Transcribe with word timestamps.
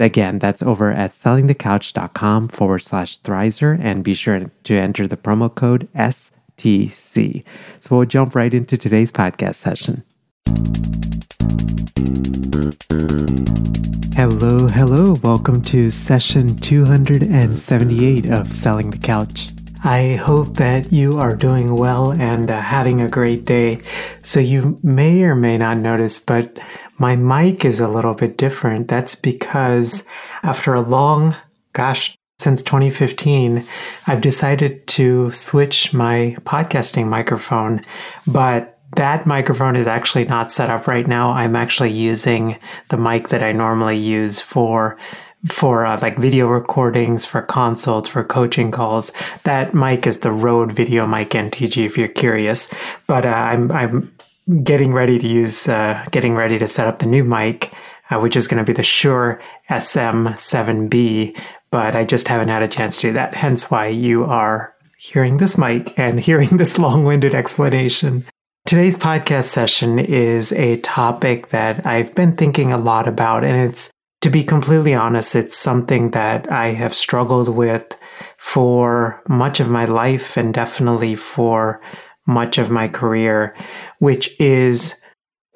Again, 0.00 0.38
that's 0.38 0.62
over 0.62 0.90
at 0.90 1.12
sellingthecouch.com 1.12 2.48
forward 2.48 2.78
slash 2.78 3.20
Thrizer 3.20 3.78
and 3.78 4.02
be 4.02 4.14
sure 4.14 4.42
to 4.64 4.74
enter 4.74 5.06
the 5.06 5.18
promo 5.18 5.54
code 5.54 5.90
STC. 5.94 7.44
So 7.80 7.96
we'll 7.96 8.06
jump 8.06 8.34
right 8.34 8.54
into 8.54 8.78
today's 8.78 9.12
podcast 9.12 9.56
session. 9.56 10.02
Hello, 14.16 14.68
hello. 14.68 15.16
Welcome 15.22 15.60
to 15.62 15.90
session 15.90 16.48
278 16.48 18.30
of 18.30 18.50
Selling 18.50 18.90
the 18.90 18.98
Couch. 18.98 19.48
I 19.84 20.14
hope 20.14 20.54
that 20.54 20.92
you 20.92 21.18
are 21.18 21.36
doing 21.36 21.74
well 21.74 22.12
and 22.12 22.50
uh, 22.50 22.60
having 22.60 23.00
a 23.02 23.08
great 23.08 23.46
day. 23.46 23.80
So, 24.22 24.40
you 24.40 24.78
may 24.82 25.22
or 25.22 25.34
may 25.34 25.56
not 25.56 25.78
notice, 25.78 26.20
but 26.20 26.58
my 27.00 27.16
mic 27.16 27.64
is 27.64 27.80
a 27.80 27.88
little 27.88 28.14
bit 28.14 28.36
different. 28.36 28.86
That's 28.86 29.14
because 29.14 30.04
after 30.42 30.74
a 30.74 30.82
long, 30.82 31.34
gosh, 31.72 32.16
since 32.38 32.62
2015, 32.62 33.66
I've 34.06 34.20
decided 34.20 34.86
to 34.88 35.30
switch 35.32 35.92
my 35.94 36.36
podcasting 36.42 37.08
microphone, 37.08 37.82
but 38.26 38.78
that 38.96 39.26
microphone 39.26 39.76
is 39.76 39.86
actually 39.86 40.26
not 40.26 40.52
set 40.52 40.68
up 40.68 40.86
right 40.86 41.06
now. 41.06 41.30
I'm 41.30 41.56
actually 41.56 41.92
using 41.92 42.58
the 42.90 42.96
mic 42.98 43.28
that 43.28 43.42
I 43.42 43.52
normally 43.52 43.96
use 43.96 44.40
for 44.40 44.98
for 45.48 45.86
uh, 45.86 45.98
like 46.02 46.18
video 46.18 46.48
recordings, 46.48 47.24
for 47.24 47.40
consults, 47.40 48.10
for 48.10 48.22
coaching 48.22 48.70
calls. 48.70 49.10
That 49.44 49.72
mic 49.72 50.06
is 50.06 50.18
the 50.18 50.32
Rode 50.32 50.72
Video 50.72 51.06
Mic 51.06 51.30
NTG. 51.30 51.86
If 51.86 51.96
you're 51.96 52.08
curious, 52.08 52.70
but 53.06 53.24
uh, 53.24 53.30
I'm 53.30 53.72
I'm 53.72 54.12
getting 54.62 54.92
ready 54.92 55.18
to 55.18 55.26
use, 55.26 55.68
uh, 55.68 56.04
getting 56.10 56.34
ready 56.34 56.58
to 56.58 56.68
set 56.68 56.86
up 56.86 56.98
the 56.98 57.06
new 57.06 57.24
mic, 57.24 57.72
uh, 58.10 58.18
which 58.18 58.36
is 58.36 58.48
going 58.48 58.58
to 58.58 58.64
be 58.64 58.72
the 58.72 58.82
Shure 58.82 59.40
SM7B, 59.70 61.38
but 61.70 61.94
I 61.94 62.04
just 62.04 62.28
haven't 62.28 62.48
had 62.48 62.62
a 62.62 62.68
chance 62.68 62.96
to 62.96 63.08
do 63.08 63.12
that. 63.12 63.34
Hence 63.34 63.70
why 63.70 63.86
you 63.86 64.24
are 64.24 64.74
hearing 64.98 65.36
this 65.36 65.56
mic 65.56 65.98
and 65.98 66.20
hearing 66.28 66.56
this 66.56 66.78
long 66.78 67.04
winded 67.04 67.34
explanation. 67.34 68.24
Today's 68.66 68.96
podcast 68.96 69.44
session 69.44 69.98
is 69.98 70.52
a 70.52 70.76
topic 70.78 71.48
that 71.48 71.86
I've 71.86 72.14
been 72.14 72.36
thinking 72.36 72.72
a 72.72 72.78
lot 72.78 73.08
about, 73.08 73.42
and 73.42 73.56
it's, 73.56 73.90
to 74.20 74.30
be 74.30 74.44
completely 74.44 74.94
honest, 74.94 75.34
it's 75.34 75.56
something 75.56 76.10
that 76.10 76.50
I 76.52 76.68
have 76.72 76.94
struggled 76.94 77.48
with 77.48 77.96
for 78.36 79.22
much 79.28 79.60
of 79.60 79.70
my 79.70 79.86
life 79.86 80.36
and 80.36 80.52
definitely 80.52 81.16
for 81.16 81.80
much 82.30 82.56
of 82.56 82.70
my 82.70 82.88
career, 82.88 83.54
which 83.98 84.34
is 84.40 85.00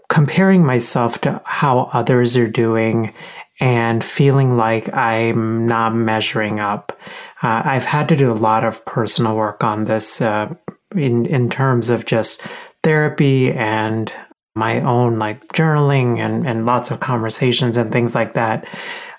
comparing 0.09 0.65
myself 0.65 1.21
to 1.23 1.41
how 1.45 1.91
others 1.93 2.37
are 2.37 2.49
doing 2.49 3.15
and 3.61 4.05
feeling 4.05 4.57
like 4.57 4.93
I'm 4.93 5.67
not 5.67 5.95
measuring 5.95 6.61
up. 6.61 6.99
Uh, 7.43 7.63
I've 7.65 7.85
had 7.85 8.09
to 8.09 8.17
do 8.17 8.31
a 8.31 8.35
lot 8.35 8.65
of 8.65 8.85
personal 8.85 9.37
work 9.37 9.65
on 9.65 9.85
this 9.85 10.21
uh, 10.21 10.53
in 10.95 11.27
in 11.27 11.49
terms 11.49 11.89
of 11.89 12.05
just 12.05 12.43
therapy 12.83 13.53
and 13.53 14.13
my 14.55 14.81
own 14.81 15.19
like 15.19 15.49
journaling 15.49 16.19
and, 16.19 16.47
and 16.47 16.67
lots 16.67 16.91
of 16.91 17.01
conversations 17.01 17.77
and 17.77 17.91
things 17.91 18.15
like 18.15 18.35
that. 18.35 18.67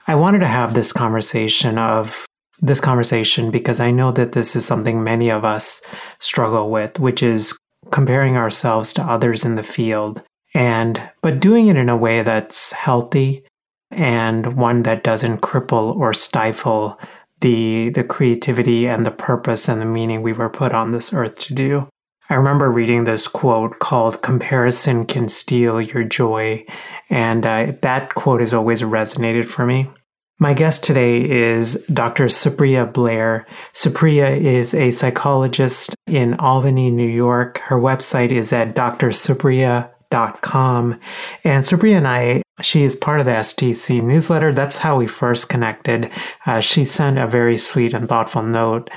I 0.08 0.16
wanted 0.16 0.40
to 0.40 0.48
have 0.48 0.74
this 0.74 0.94
conversation 0.94 1.78
of 1.78 2.26
this 2.62 2.80
conversation 2.80 3.52
because 3.52 3.80
I 3.80 3.92
know 3.92 4.12
that 4.14 4.32
this 4.32 4.56
is 4.56 4.66
something 4.66 5.04
many 5.04 5.30
of 5.30 5.44
us 5.44 5.82
struggle 6.20 6.70
with, 6.70 7.00
which 7.00 7.22
is 7.22 7.58
comparing 7.92 8.38
ourselves 8.38 8.94
to 8.94 9.04
others 9.04 9.46
in 9.46 9.56
the 9.56 9.64
field 9.64 10.22
and 10.56 11.02
but 11.22 11.40
doing 11.40 11.68
it 11.68 11.76
in 11.76 11.90
a 11.90 11.98
way 11.98 12.24
that's 12.24 12.72
healthy 12.72 13.46
and 13.92 14.56
one 14.56 14.84
that 14.84 15.04
doesn't 15.04 15.42
cripple 15.42 15.96
or 15.96 16.14
stifle 16.14 16.98
the 17.42 17.90
the 17.90 18.04
creativity 18.04 18.88
and 18.88 19.06
the 19.06 19.12
purpose 19.12 19.68
and 19.68 19.82
the 19.82 19.86
meaning 19.86 20.22
we 20.22 20.34
were 20.34 20.50
put 20.50 20.74
on 20.74 20.92
this 20.92 21.14
earth 21.14 21.36
to 21.36 21.54
do. 21.54 21.88
I 22.30 22.36
remember 22.36 22.72
reading 22.72 23.04
this 23.04 23.28
quote 23.28 23.80
called 23.80 24.22
"Comparison 24.22 25.06
can 25.06 25.28
steal 25.28 25.80
your 25.82 26.04
joy," 26.04 26.66
and 27.10 27.46
uh, 27.46 27.74
that 27.82 28.16
quote 28.16 28.40
has 28.40 28.54
always 28.54 28.82
resonated 28.82 29.46
for 29.46 29.66
me. 29.66 29.90
My 30.38 30.54
guest 30.54 30.84
today 30.84 31.30
is 31.30 31.86
Dr. 31.94 32.26
Supriya 32.26 32.92
Blair. 32.92 33.48
Supriya 33.74 34.38
is 34.38 34.74
a 34.74 34.92
psychologist 34.92 35.96
in 36.08 36.34
Albany, 36.36 36.92
New 36.92 37.08
York. 37.08 37.60
Her 37.60 37.80
website 37.80 38.32
is 38.32 38.52
at 38.52 38.76
drsupriya.com. 38.76 41.00
And 41.46 41.64
Supriya 41.64 41.98
and 41.98 42.08
I, 42.08 42.42
she 42.62 42.84
is 42.84 42.98
part 42.98 43.22
of 43.22 43.26
the 43.26 43.32
STC 43.32 44.04
newsletter. 44.04 44.54
That's 44.54 44.76
how 44.76 44.98
we 44.98 45.08
first 45.08 45.48
connected. 45.48 46.12
Uh, 46.46 46.60
she 46.60 46.84
sent 46.84 47.18
a 47.18 47.28
very 47.28 47.58
sweet 47.58 47.94
and 47.94 48.10
thoughtful 48.10 48.44
note 48.44 48.90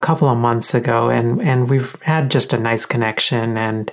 a 0.00 0.06
couple 0.06 0.28
of 0.28 0.38
months 0.38 0.74
ago, 0.74 1.10
and, 1.10 1.42
and 1.42 1.68
we've 1.68 2.00
had 2.00 2.30
just 2.30 2.54
a 2.54 2.58
nice 2.58 2.86
connection. 2.86 3.58
And 3.58 3.92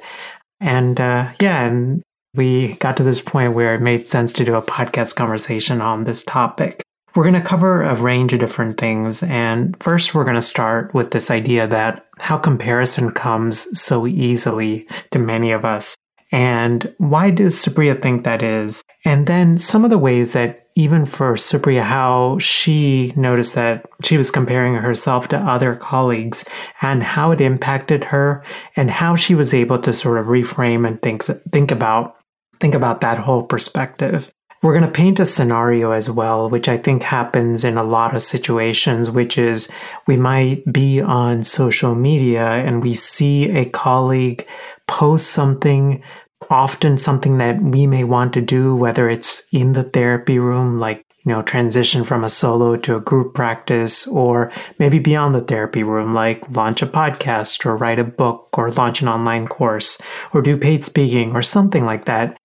and 0.62 1.02
uh, 1.02 1.34
yeah, 1.42 1.66
and 1.66 2.02
we 2.36 2.76
got 2.76 2.96
to 2.98 3.04
this 3.04 3.22
point 3.22 3.54
where 3.54 3.76
it 3.76 3.82
made 3.82 4.08
sense 4.08 4.32
to 4.34 4.46
do 4.46 4.56
a 4.56 4.62
podcast 4.62 5.16
conversation 5.16 5.82
on 5.82 6.06
this 6.06 6.24
topic. 6.24 6.85
We're 7.16 7.24
going 7.24 7.36
to 7.36 7.42
cover 7.42 7.82
a 7.82 7.96
range 7.96 8.34
of 8.34 8.42
different 8.42 8.78
things. 8.78 9.24
And 9.24 9.82
first, 9.82 10.14
we're 10.14 10.26
going 10.26 10.36
to 10.36 10.42
start 10.42 10.94
with 10.94 11.12
this 11.12 11.32
idea 11.32 11.66
that 11.66 12.06
how 12.20 12.38
comparison 12.38 13.12
comes 13.12 13.68
so 13.80 14.06
easily 14.06 14.86
to 15.12 15.20
many 15.20 15.52
of 15.52 15.64
us. 15.64 15.96
And 16.34 16.94
why 16.98 17.30
does 17.30 17.56
Supriya 17.56 18.02
think 18.02 18.26
that 18.26 18.44
is? 18.44 18.82
And 19.06 19.28
then 19.28 19.58
some 19.58 19.86
of 19.86 19.92
the 19.92 19.98
ways 19.98 20.34
that, 20.34 20.68
even 20.76 21.06
for 21.06 21.36
Supriya, 21.36 21.84
how 21.84 22.38
she 22.40 23.14
noticed 23.16 23.56
that 23.56 23.86
she 24.04 24.18
was 24.18 24.32
comparing 24.32 24.76
herself 24.76 25.30
to 25.30 25.38
other 25.38 25.76
colleagues 25.76 26.44
and 26.82 27.02
how 27.02 27.32
it 27.32 27.40
impacted 27.40 28.04
her 28.04 28.44
and 28.76 28.92
how 28.92 29.16
she 29.16 29.36
was 29.36 29.54
able 29.54 29.80
to 29.80 29.94
sort 29.94 30.18
of 30.18 30.26
reframe 30.26 30.86
and 30.86 31.02
think, 31.02 31.24
think 31.54 31.72
about 31.72 32.16
think 32.60 32.74
about 32.74 33.02
that 33.02 33.20
whole 33.20 33.44
perspective. 33.44 34.32
We're 34.66 34.74
going 34.74 34.92
to 34.92 35.00
paint 35.00 35.20
a 35.20 35.28
scenario 35.28 35.92
as 35.92 36.10
well, 36.10 36.50
which 36.50 36.68
I 36.68 36.80
think 36.80 37.04
happens 37.04 37.64
in 37.64 37.78
a 37.78 37.84
lot 37.84 38.16
of 38.16 38.24
situations, 38.24 39.12
which 39.12 39.38
is 39.38 39.70
we 40.08 40.18
might 40.18 40.64
be 40.74 41.00
on 41.00 41.44
social 41.44 41.94
media 41.94 42.44
and 42.48 42.82
we 42.82 42.96
see 42.96 43.48
a 43.52 43.66
colleague 43.66 44.48
post 44.88 45.28
something, 45.28 46.02
often 46.50 46.98
something 46.98 47.38
that 47.38 47.62
we 47.62 47.86
may 47.86 48.04
want 48.04 48.34
to 48.34 48.42
do, 48.42 48.76
whether 48.76 49.08
it's 49.08 49.48
in 49.52 49.74
the 49.74 49.84
therapy 49.84 50.40
room, 50.40 50.80
like 50.80 51.06
you 51.24 51.32
know, 51.32 51.44
transition 51.44 52.04
from 52.04 52.24
a 52.24 52.30
solo 52.30 52.76
to 52.76 52.96
a 52.96 53.02
group 53.02 53.36
practice, 53.36 54.08
or 54.08 54.52
maybe 54.80 54.98
beyond 54.98 55.36
the 55.36 55.42
therapy 55.42 55.84
room, 55.84 56.16
like 56.16 56.44
launch 56.58 56.82
a 56.82 56.88
podcast 56.88 57.68
or 57.68 57.78
write 57.78 58.00
a 58.00 58.04
book 58.04 58.50
or 58.54 58.72
launch 58.72 59.04
an 59.04 59.10
online 59.10 59.48
course 59.48 60.02
or 60.34 60.42
do 60.42 60.58
paid 60.58 60.84
speaking 60.84 61.36
or 61.36 61.44
something 61.44 61.86
like 61.86 62.06
that. 62.06 62.36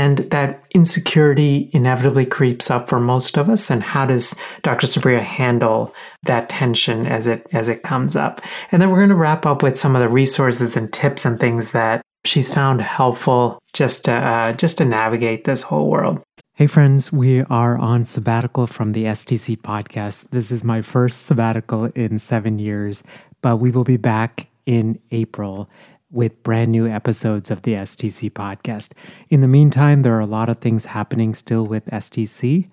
And 0.00 0.16
that 0.30 0.64
insecurity 0.70 1.68
inevitably 1.74 2.24
creeps 2.24 2.70
up 2.70 2.88
for 2.88 2.98
most 2.98 3.36
of 3.36 3.50
us. 3.50 3.68
And 3.70 3.82
how 3.82 4.06
does 4.06 4.34
Dr. 4.62 4.86
Supriya 4.86 5.20
handle 5.20 5.94
that 6.22 6.48
tension 6.48 7.06
as 7.06 7.26
it 7.26 7.46
as 7.52 7.68
it 7.68 7.82
comes 7.82 8.16
up? 8.16 8.40
And 8.72 8.80
then 8.80 8.88
we're 8.88 8.96
going 8.96 9.10
to 9.10 9.14
wrap 9.14 9.44
up 9.44 9.62
with 9.62 9.78
some 9.78 9.94
of 9.94 10.00
the 10.00 10.08
resources 10.08 10.74
and 10.74 10.90
tips 10.90 11.26
and 11.26 11.38
things 11.38 11.72
that 11.72 12.00
she's 12.24 12.52
found 12.52 12.80
helpful 12.80 13.58
just 13.74 14.06
to 14.06 14.12
uh, 14.12 14.52
just 14.54 14.78
to 14.78 14.86
navigate 14.86 15.44
this 15.44 15.60
whole 15.60 15.90
world. 15.90 16.22
Hey 16.54 16.66
friends, 16.66 17.12
we 17.12 17.42
are 17.42 17.76
on 17.76 18.06
sabbatical 18.06 18.66
from 18.66 18.92
the 18.92 19.04
STC 19.04 19.58
podcast. 19.58 20.30
This 20.30 20.50
is 20.50 20.64
my 20.64 20.80
first 20.80 21.26
sabbatical 21.26 21.84
in 21.94 22.18
seven 22.18 22.58
years, 22.58 23.04
but 23.42 23.58
we 23.58 23.70
will 23.70 23.84
be 23.84 23.98
back 23.98 24.48
in 24.64 24.98
April 25.10 25.68
with 26.10 26.42
brand 26.42 26.72
new 26.72 26.88
episodes 26.88 27.50
of 27.50 27.62
the 27.62 27.74
STC 27.74 28.30
podcast. 28.30 28.92
In 29.28 29.40
the 29.40 29.48
meantime, 29.48 30.02
there 30.02 30.14
are 30.14 30.20
a 30.20 30.26
lot 30.26 30.48
of 30.48 30.58
things 30.58 30.86
happening 30.86 31.34
still 31.34 31.66
with 31.66 31.86
STC. 31.86 32.68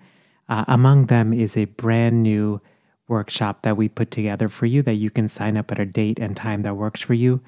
Uh, 0.48 0.64
among 0.66 1.06
them 1.06 1.32
is 1.32 1.56
a 1.56 1.66
brand 1.66 2.22
new 2.22 2.60
workshop 3.06 3.62
that 3.62 3.76
we 3.76 3.88
put 3.88 4.10
together 4.10 4.48
for 4.48 4.66
you 4.66 4.82
that 4.82 4.94
you 4.94 5.10
can 5.10 5.28
sign 5.28 5.56
up 5.56 5.70
at 5.70 5.78
a 5.78 5.86
date 5.86 6.18
and 6.18 6.36
time 6.36 6.62
that 6.62 6.76
works 6.76 7.00
for 7.00 7.14
you. 7.14 7.40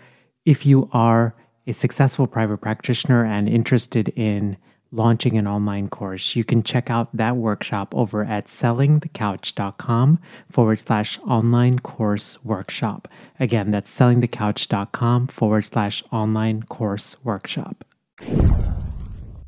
If 0.45 0.65
you 0.65 0.89
are 0.93 1.35
a 1.67 1.73
successful 1.73 2.27
private 2.27 2.59
practitioner 2.59 3.25
and 3.25 3.49
interested 3.49 4.09
in 4.11 4.57
launching 4.93 5.37
an 5.37 5.47
online 5.47 5.89
course, 5.89 6.35
you 6.37 6.45
can 6.45 6.63
check 6.63 6.91
out 6.91 7.15
that 7.17 7.37
workshop 7.37 7.95
over 7.95 8.25
at 8.25 8.47
sellingthecouch.com 8.47 10.19
forward 10.51 10.81
slash 10.81 11.19
online 11.21 11.79
course 11.79 12.43
workshop. 12.45 13.09
Again, 13.39 13.71
that's 13.71 13.97
sellingthecouch.com 13.97 15.29
forward 15.29 15.67
slash 15.67 16.03
online 16.13 16.65
course 16.65 17.17
workshop. 17.25 17.85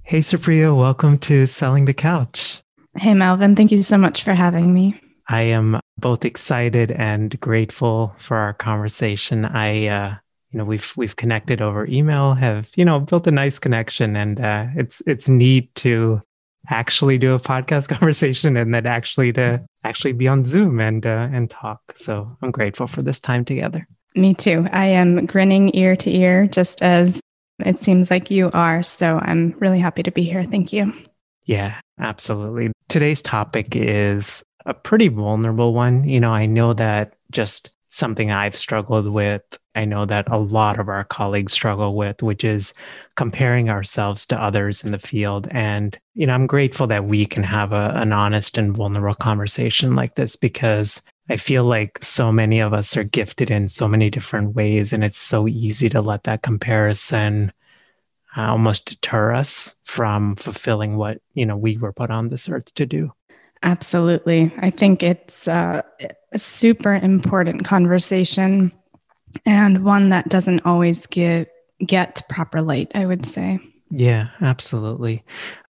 Hey, 0.05 0.19
Supriya, 0.19 0.77
welcome 0.77 1.19
to 1.19 1.47
Selling 1.47 1.87
the 1.87 1.95
Couch. 1.95 2.61
Hey, 2.97 3.15
Melvin. 3.15 3.57
Thank 3.57 3.73
you 3.73 3.83
so 3.83 3.97
much 3.97 4.23
for 4.23 4.35
having 4.35 4.75
me. 4.75 5.01
I 5.29 5.43
am 5.43 5.81
both 5.99 6.25
excited 6.25 6.91
and 6.91 7.39
grateful 7.41 8.15
for 8.19 8.37
our 8.37 8.53
conversation. 8.53 9.45
I, 9.45 9.87
uh, 9.87 10.15
you 10.53 10.59
know, 10.59 10.65
we've 10.65 10.93
we've 10.97 11.17
connected 11.17 11.63
over 11.63 11.87
email, 11.87 12.35
have 12.35 12.71
you 12.77 12.85
know 12.85 13.01
built 13.01 13.27
a 13.27 13.31
nice 13.31 13.59
connection, 13.59 14.17
and 14.17 14.41
uh, 14.41 14.67
it's 14.77 15.03
it's 15.07 15.29
neat 15.29 15.75
to 15.77 16.21
actually 16.69 17.19
do 17.19 17.35
a 17.35 17.41
podcast 17.41 17.89
conversation 17.99 18.57
and 18.57 18.73
then 18.75 18.87
actually 18.87 19.33
to 19.33 19.65
actually 19.85 20.13
be 20.13 20.29
on 20.29 20.45
Zoom 20.45 20.79
and 20.79 21.07
uh, 21.07 21.29
and 21.33 21.51
talk. 21.51 21.81
So 21.95 22.37
I'm 22.43 22.51
grateful 22.51 22.87
for 22.87 23.03
this 23.03 23.19
time 23.19 23.45
together. 23.45 23.87
Me 24.15 24.35
too. 24.35 24.69
I 24.73 24.87
am 24.87 25.25
grinning 25.25 25.75
ear 25.75 25.97
to 25.97 26.11
ear, 26.11 26.47
just 26.47 26.83
as 26.83 27.21
it 27.65 27.79
seems 27.79 28.11
like 28.11 28.31
you 28.31 28.51
are. 28.53 28.83
So 28.83 29.19
I'm 29.23 29.55
really 29.59 29.79
happy 29.79 30.03
to 30.03 30.11
be 30.11 30.25
here. 30.25 30.45
Thank 30.45 30.73
you. 30.73 30.93
Yeah, 31.47 31.81
absolutely. 31.99 32.73
Today's 32.89 33.23
topic 33.23 33.75
is 33.75 34.43
a 34.67 34.75
pretty 34.75 35.09
vulnerable 35.09 35.73
one. 35.73 36.09
You 36.09 36.21
know, 36.21 36.33
I 36.33 36.47
know 36.47 36.73
that 36.75 37.15
just 37.31 37.71
something 37.93 38.31
I've 38.31 38.57
struggled 38.57 39.07
with. 39.07 39.43
I 39.75 39.85
know 39.85 40.05
that 40.07 40.31
a 40.31 40.39
lot 40.39 40.81
of 40.81 40.89
our 40.89 41.05
colleagues 41.05 41.53
struggle 41.53 41.95
with, 41.95 42.23
which 42.23 42.45
is 42.45 42.75
comparing 43.17 43.71
ourselves 43.71 44.27
to 44.27 44.43
others 44.43 44.85
in 44.85 44.91
the 44.91 44.99
field. 44.99 45.47
And, 45.51 45.99
you 46.15 46.27
know, 46.27 46.35
I'm 46.35 46.47
grateful 46.47 46.87
that 46.89 47.05
we 47.05 47.27
can 47.27 47.43
have 47.43 47.73
a, 47.73 47.93
an 47.95 48.13
honest 48.13 48.59
and 48.59 48.75
vulnerable 48.75 49.15
conversation 49.15 49.95
like 49.95 50.15
this 50.15 50.37
because 50.37 51.03
I 51.31 51.37
feel 51.37 51.65
like 51.65 51.99
so 52.03 52.33
many 52.33 52.61
of 52.61 52.75
us 52.75 52.97
are 52.97 53.05
gifted 53.05 53.51
in 53.51 53.69
so 53.69 53.87
many 53.87 54.11
different 54.11 54.55
ways. 54.55 54.93
And 54.93 55.05
it's 55.05 55.19
so 55.19 55.47
easy 55.47 55.89
to 55.91 56.01
let 56.01 56.25
that 56.25 56.43
comparison 56.43 57.53
uh, 58.37 58.43
almost 58.43 58.87
deter 58.87 59.33
us 59.35 59.77
from 59.85 60.37
fulfilling 60.37 60.97
what, 60.97 61.19
you 61.35 61.47
know, 61.47 61.57
we 61.57 61.77
were 61.77 61.93
put 61.93 62.11
on 62.11 62.29
this 62.29 62.49
earth 62.49 62.75
to 62.75 62.87
do. 62.87 63.13
Absolutely. 63.63 64.53
I 64.59 64.71
think 64.71 65.03
it's 65.03 65.47
uh, 65.47 65.83
a 66.33 66.39
super 66.39 66.95
important 66.95 67.65
conversation 67.65 68.73
and 69.47 69.85
one 69.85 70.11
that 70.11 70.29
doesn't 70.29 70.65
always 70.65 71.07
get 71.07 71.49
get 71.85 72.23
proper 72.29 72.63
light, 72.63 72.93
I 72.95 73.07
would 73.07 73.27
say. 73.27 73.59
Yeah, 73.91 74.29
absolutely. 74.41 75.25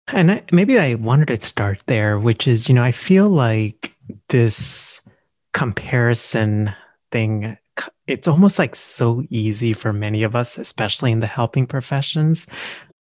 And 0.07 0.31
I, 0.31 0.43
maybe 0.51 0.79
I 0.79 0.93
wanted 0.93 1.27
to 1.27 1.45
start 1.45 1.81
there, 1.87 2.17
which 2.17 2.47
is, 2.47 2.69
you 2.69 2.75
know, 2.75 2.83
I 2.83 2.93
feel 2.93 3.29
like 3.29 3.95
this 4.29 5.01
comparison 5.53 6.73
thing 7.11 7.57
it's 8.07 8.27
almost 8.27 8.57
like 8.57 8.75
so 8.75 9.23
easy 9.29 9.73
for 9.73 9.93
many 9.93 10.23
of 10.23 10.35
us 10.35 10.57
especially 10.57 11.11
in 11.11 11.19
the 11.19 11.27
helping 11.27 11.65
professions 11.65 12.47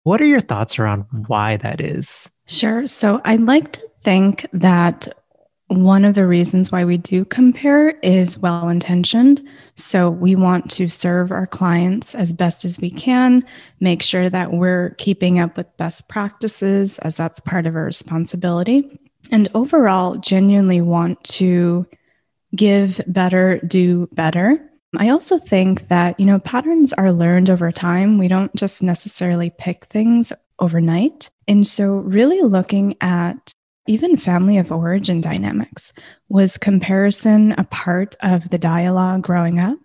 what 0.04 0.22
are 0.22 0.26
your 0.26 0.42
thoughts 0.42 0.80
around 0.80 1.06
why 1.28 1.58
that 1.58 1.82
is 1.82 2.30
Sure. 2.50 2.88
So 2.88 3.22
I'd 3.26 3.42
like 3.42 3.74
to 3.74 3.90
think 4.02 4.48
that 4.54 5.08
one 5.70 6.04
of 6.04 6.16
the 6.16 6.26
reasons 6.26 6.72
why 6.72 6.84
we 6.84 6.98
do 6.98 7.24
compare 7.24 7.92
is 8.00 8.40
well 8.40 8.70
intentioned. 8.70 9.48
So 9.76 10.10
we 10.10 10.36
want 10.36 10.70
to 10.72 10.90
serve 10.90 11.32
our 11.32 11.46
clients 11.46 12.16
as 12.16 12.34
best 12.34 12.66
as 12.66 12.80
we 12.80 12.90
can, 12.90 13.46
make 13.80 14.02
sure 14.02 14.32
that 14.32 14.52
we're 14.52 14.96
keeping 14.98 15.40
up 15.40 15.56
with 15.56 15.78
best 15.78 16.10
practices, 16.10 16.98
as 17.00 17.18
that's 17.18 17.40
part 17.40 17.68
of 17.68 17.76
our 17.76 17.86
responsibility. 17.86 19.00
And 19.32 19.48
overall, 19.54 20.16
genuinely 20.16 20.82
want 20.82 21.24
to 21.26 21.86
give 22.56 23.00
better, 23.06 23.60
do 23.60 24.10
better. 24.12 24.60
I 24.98 25.10
also 25.10 25.38
think 25.38 25.88
that, 25.90 26.20
you 26.20 26.26
know, 26.26 26.40
patterns 26.40 26.94
are 26.94 27.12
learned 27.12 27.52
over 27.52 27.72
time. 27.72 28.18
We 28.18 28.28
don't 28.28 28.54
just 28.56 28.82
necessarily 28.82 29.52
pick 29.52 29.86
things 29.86 30.34
overnight. 30.58 31.30
And 31.48 31.66
so, 31.66 31.98
really 31.98 32.42
looking 32.42 32.96
at 33.02 33.54
even 33.88 34.18
family 34.18 34.58
of 34.58 34.72
origin 34.72 35.22
dynamics 35.22 35.94
was 36.30 36.58
comparison 36.58 37.54
a 37.54 37.64
part 37.66 38.16
of 38.22 38.50
the 38.50 38.58
dialogue 38.58 39.24
growing 39.24 39.60
up 39.60 39.80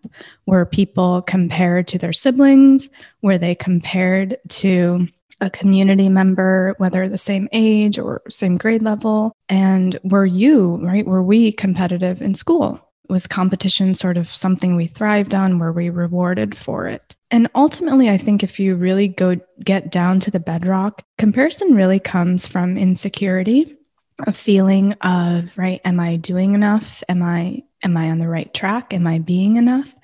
where 0.44 0.66
people 0.66 1.22
compared 1.22 1.88
to 1.88 1.98
their 1.98 2.12
siblings 2.12 2.88
where 3.20 3.38
they 3.38 3.54
compared 3.54 4.36
to 4.48 5.06
a 5.40 5.50
community 5.50 6.08
member 6.08 6.74
whether 6.78 7.08
the 7.08 7.18
same 7.18 7.48
age 7.52 7.98
or 7.98 8.22
same 8.28 8.56
grade 8.56 8.82
level 8.82 9.34
and 9.48 9.98
were 10.04 10.26
you 10.26 10.76
right 10.76 11.06
were 11.06 11.22
we 11.22 11.52
competitive 11.52 12.22
in 12.22 12.34
school? 12.34 12.80
Was 13.10 13.26
competition 13.26 13.92
sort 13.92 14.16
of 14.16 14.28
something 14.28 14.76
we 14.76 14.86
thrived 14.86 15.34
on 15.34 15.58
were 15.58 15.72
we 15.72 15.90
rewarded 15.90 16.56
for 16.56 16.88
it? 16.88 17.14
And 17.30 17.50
ultimately, 17.54 18.08
I 18.08 18.16
think 18.16 18.42
if 18.42 18.58
you 18.58 18.76
really 18.76 19.08
go 19.08 19.36
get 19.62 19.90
down 19.90 20.20
to 20.20 20.30
the 20.30 20.40
bedrock, 20.40 21.02
comparison 21.18 21.74
really 21.74 21.98
comes 22.00 22.46
from 22.46 22.78
insecurity, 22.78 23.76
a 24.20 24.32
feeling 24.32 24.92
of, 24.94 25.56
right, 25.56 25.80
am 25.84 26.00
I 26.00 26.16
doing 26.16 26.54
enough? 26.54 27.02
Am 27.08 27.22
I 27.22 27.62
am 27.82 27.96
I 27.96 28.10
on 28.10 28.18
the 28.18 28.28
right 28.28 28.52
track? 28.54 28.94
Am 28.94 29.06
I 29.06 29.18
being 29.18 29.56
enough? 29.56 29.94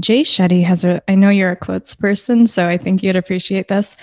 Jay 0.00 0.22
Shetty 0.22 0.64
has 0.64 0.84
a 0.84 1.02
I 1.08 1.14
know 1.14 1.30
you're 1.30 1.52
a 1.52 1.56
quotes 1.56 1.94
person, 1.94 2.46
so 2.46 2.68
I 2.68 2.76
think 2.76 3.02
you'd 3.02 3.16
appreciate 3.16 3.68
this. 3.68 3.96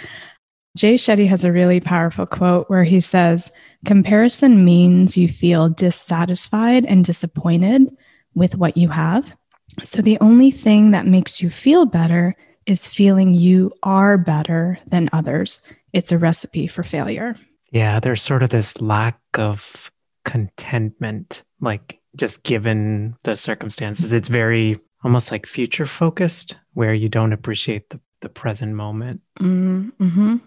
Jay 0.78 0.96
Shetty 0.96 1.28
has 1.28 1.44
a 1.44 1.52
really 1.52 1.82
powerful 1.82 2.26
quote 2.26 2.70
where 2.70 2.86
he 2.86 3.02
says, 3.02 3.52
Comparison 3.86 4.64
means 4.64 5.18
you 5.18 5.28
feel 5.28 5.68
dissatisfied 5.68 6.86
and 6.86 7.04
disappointed 7.04 7.90
with 8.36 8.56
what 8.56 8.78
you 8.78 8.88
have. 8.88 9.36
So 9.84 10.02
the 10.02 10.18
only 10.22 10.50
thing 10.50 10.92
that 10.92 11.06
makes 11.06 11.42
you 11.42 11.50
feel 11.50 11.86
better 11.86 12.38
is 12.66 12.88
feeling 12.88 13.34
you 13.34 13.74
are 13.84 14.18
better 14.18 14.80
than 14.88 15.10
others. 15.12 15.62
It's 15.92 16.12
a 16.14 16.18
recipe 16.18 16.68
for 16.68 16.84
failure. 16.84 17.36
Yeah, 17.72 18.00
there's 18.00 18.22
sort 18.22 18.44
of 18.44 18.50
this 18.50 18.80
lack 18.82 19.20
of 19.36 19.92
contentment, 20.26 21.44
like 21.60 22.00
just 22.16 22.44
given 22.44 23.16
the 23.24 23.36
circumstances. 23.36 24.14
It's 24.14 24.30
very 24.30 24.80
almost 25.04 25.32
like 25.32 25.48
future 25.48 25.86
focused, 25.86 26.58
where 26.74 26.94
you 26.94 27.10
don't 27.10 27.34
appreciate 27.34 27.90
the, 27.90 28.00
the 28.20 28.30
present 28.30 28.76
moment. 28.76 29.22
Mm-hmm. 29.40 30.38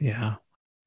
Yeah, 0.00 0.36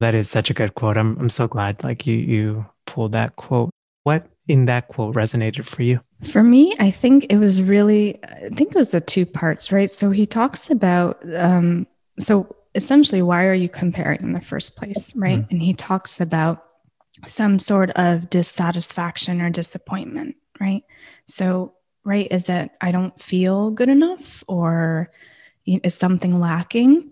that 0.00 0.14
is 0.14 0.28
such 0.28 0.50
a 0.50 0.54
good 0.54 0.74
quote. 0.74 0.96
I'm, 0.96 1.18
I'm 1.18 1.28
so 1.28 1.46
glad 1.46 1.84
like 1.84 2.06
you, 2.06 2.16
you 2.16 2.66
pulled 2.86 3.12
that 3.12 3.36
quote. 3.36 3.70
What 4.04 4.26
in 4.48 4.64
that 4.64 4.88
quote 4.88 5.14
resonated 5.14 5.66
for 5.66 5.82
you? 5.82 6.00
For 6.30 6.42
me, 6.42 6.74
I 6.80 6.90
think 6.90 7.26
it 7.28 7.36
was 7.36 7.62
really, 7.62 8.18
I 8.24 8.48
think 8.48 8.74
it 8.74 8.78
was 8.78 8.90
the 8.90 9.00
two 9.00 9.26
parts, 9.26 9.70
right? 9.70 9.90
So 9.90 10.10
he 10.10 10.26
talks 10.26 10.70
about, 10.70 11.22
um, 11.36 11.86
so 12.18 12.56
essentially, 12.74 13.22
why 13.22 13.46
are 13.46 13.54
you 13.54 13.68
comparing 13.68 14.20
in 14.22 14.32
the 14.32 14.40
first 14.40 14.76
place, 14.76 15.14
right? 15.16 15.40
Mm-hmm. 15.40 15.50
And 15.50 15.62
he 15.62 15.74
talks 15.74 16.20
about 16.20 16.64
some 17.26 17.58
sort 17.58 17.90
of 17.90 18.30
dissatisfaction 18.30 19.40
or 19.40 19.50
disappointment, 19.50 20.36
right? 20.60 20.82
So, 21.26 21.74
right, 22.04 22.26
is 22.30 22.44
that 22.44 22.76
I 22.80 22.90
don't 22.90 23.20
feel 23.20 23.70
good 23.70 23.88
enough 23.88 24.42
or 24.48 25.10
is 25.66 25.94
something 25.94 26.40
lacking? 26.40 27.10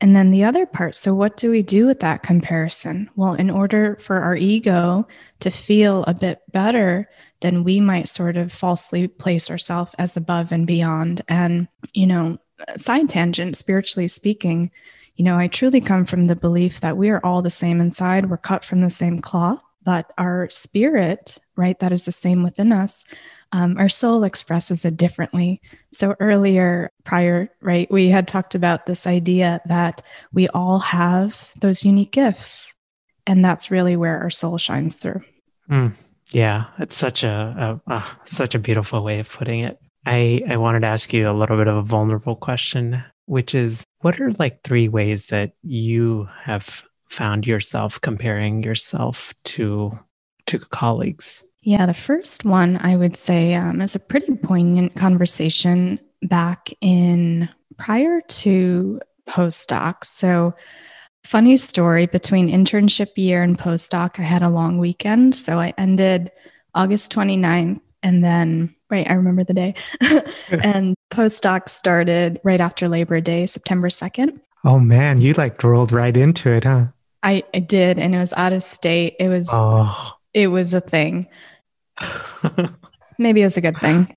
And 0.00 0.14
then 0.14 0.30
the 0.30 0.44
other 0.44 0.66
part 0.66 0.94
so, 0.94 1.14
what 1.14 1.36
do 1.36 1.50
we 1.50 1.62
do 1.62 1.86
with 1.86 2.00
that 2.00 2.22
comparison? 2.22 3.08
Well, 3.16 3.34
in 3.34 3.50
order 3.50 3.96
for 4.00 4.20
our 4.20 4.36
ego 4.36 5.06
to 5.40 5.50
feel 5.50 6.04
a 6.04 6.14
bit 6.14 6.42
better, 6.52 7.08
then 7.40 7.64
we 7.64 7.80
might 7.80 8.08
sort 8.08 8.36
of 8.36 8.52
falsely 8.52 9.08
place 9.08 9.50
ourselves 9.50 9.92
as 9.98 10.16
above 10.16 10.52
and 10.52 10.66
beyond. 10.66 11.22
And, 11.28 11.68
you 11.94 12.06
know, 12.06 12.38
side 12.76 13.08
tangent, 13.08 13.56
spiritually 13.56 14.08
speaking, 14.08 14.70
you 15.16 15.24
know, 15.24 15.38
I 15.38 15.48
truly 15.48 15.80
come 15.80 16.04
from 16.04 16.26
the 16.26 16.36
belief 16.36 16.80
that 16.80 16.96
we 16.96 17.08
are 17.10 17.24
all 17.24 17.42
the 17.42 17.50
same 17.50 17.80
inside, 17.80 18.28
we're 18.28 18.36
cut 18.36 18.64
from 18.64 18.80
the 18.82 18.90
same 18.90 19.20
cloth, 19.20 19.62
but 19.82 20.12
our 20.18 20.48
spirit, 20.50 21.38
right, 21.56 21.78
that 21.80 21.92
is 21.92 22.04
the 22.04 22.12
same 22.12 22.42
within 22.42 22.72
us, 22.72 23.04
um, 23.52 23.78
our 23.78 23.88
soul 23.88 24.24
expresses 24.24 24.84
it 24.84 24.96
differently. 24.96 25.62
So, 25.92 26.14
earlier, 26.20 26.90
prior, 27.04 27.48
right, 27.62 27.90
we 27.90 28.08
had 28.08 28.26
talked 28.26 28.54
about 28.54 28.86
this 28.86 29.06
idea 29.06 29.60
that 29.66 30.02
we 30.32 30.48
all 30.48 30.80
have 30.80 31.50
those 31.60 31.84
unique 31.84 32.12
gifts. 32.12 32.74
And 33.26 33.44
that's 33.44 33.70
really 33.70 33.96
where 33.96 34.20
our 34.20 34.30
soul 34.30 34.58
shines 34.58 34.96
through. 34.96 35.22
Mm, 35.70 35.94
yeah, 36.30 36.66
it's 36.78 36.96
such 36.96 37.24
a, 37.24 37.80
a, 37.86 37.92
a, 37.92 38.04
such 38.24 38.54
a 38.54 38.58
beautiful 38.58 39.02
way 39.02 39.20
of 39.20 39.28
putting 39.28 39.60
it. 39.60 39.78
I, 40.06 40.42
I 40.48 40.56
wanted 40.56 40.80
to 40.80 40.86
ask 40.86 41.12
you 41.12 41.28
a 41.28 41.32
little 41.32 41.56
bit 41.56 41.68
of 41.68 41.76
a 41.76 41.82
vulnerable 41.82 42.36
question. 42.36 43.02
which 43.26 43.54
is 43.54 43.84
what 44.00 44.20
are 44.20 44.30
like 44.34 44.62
three 44.62 44.88
ways 44.88 45.26
that 45.26 45.52
you 45.62 46.28
have 46.42 46.84
found 47.08 47.46
yourself 47.46 48.00
comparing 48.00 48.62
yourself 48.62 49.34
to 49.44 49.92
to 50.46 50.58
colleagues? 50.60 51.42
Yeah, 51.62 51.86
the 51.86 51.94
first 51.94 52.44
one 52.44 52.76
I 52.76 52.94
would 52.94 53.16
say 53.16 53.54
um, 53.54 53.80
is 53.80 53.96
a 53.96 54.00
pretty 54.00 54.36
poignant 54.36 54.94
conversation 54.94 55.98
back 56.22 56.70
in 56.80 57.48
prior 57.76 58.20
to 58.20 59.00
postdoc. 59.28 60.04
So, 60.04 60.54
funny 61.24 61.56
story 61.56 62.06
between 62.06 62.48
internship 62.48 63.08
year 63.16 63.42
and 63.42 63.58
postdoc, 63.58 64.20
I 64.20 64.22
had 64.22 64.42
a 64.42 64.48
long 64.48 64.78
weekend. 64.78 65.34
So, 65.34 65.58
I 65.58 65.74
ended 65.76 66.30
August 66.76 67.12
29th 67.12 67.80
and 68.04 68.22
then, 68.22 68.75
right, 68.90 69.08
I 69.08 69.14
remember 69.14 69.44
the 69.44 69.54
day. 69.54 69.74
and 70.50 70.94
postdoc 71.10 71.68
started 71.68 72.40
right 72.44 72.60
after 72.60 72.88
Labor 72.88 73.20
Day, 73.20 73.46
September 73.46 73.88
2nd. 73.88 74.40
Oh 74.64 74.78
man, 74.78 75.20
you 75.20 75.32
like 75.34 75.62
rolled 75.62 75.92
right 75.92 76.16
into 76.16 76.50
it, 76.50 76.64
huh? 76.64 76.86
I, 77.22 77.44
I 77.54 77.60
did, 77.60 77.98
and 77.98 78.14
it 78.14 78.18
was 78.18 78.32
out 78.36 78.52
of 78.52 78.62
state. 78.62 79.16
It 79.18 79.28
was 79.28 79.48
oh. 79.52 80.12
it 80.34 80.48
was 80.48 80.74
a 80.74 80.80
thing. 80.80 81.28
Maybe 83.18 83.42
it 83.42 83.44
was 83.44 83.56
a 83.56 83.60
good 83.60 83.78
thing. 83.78 84.14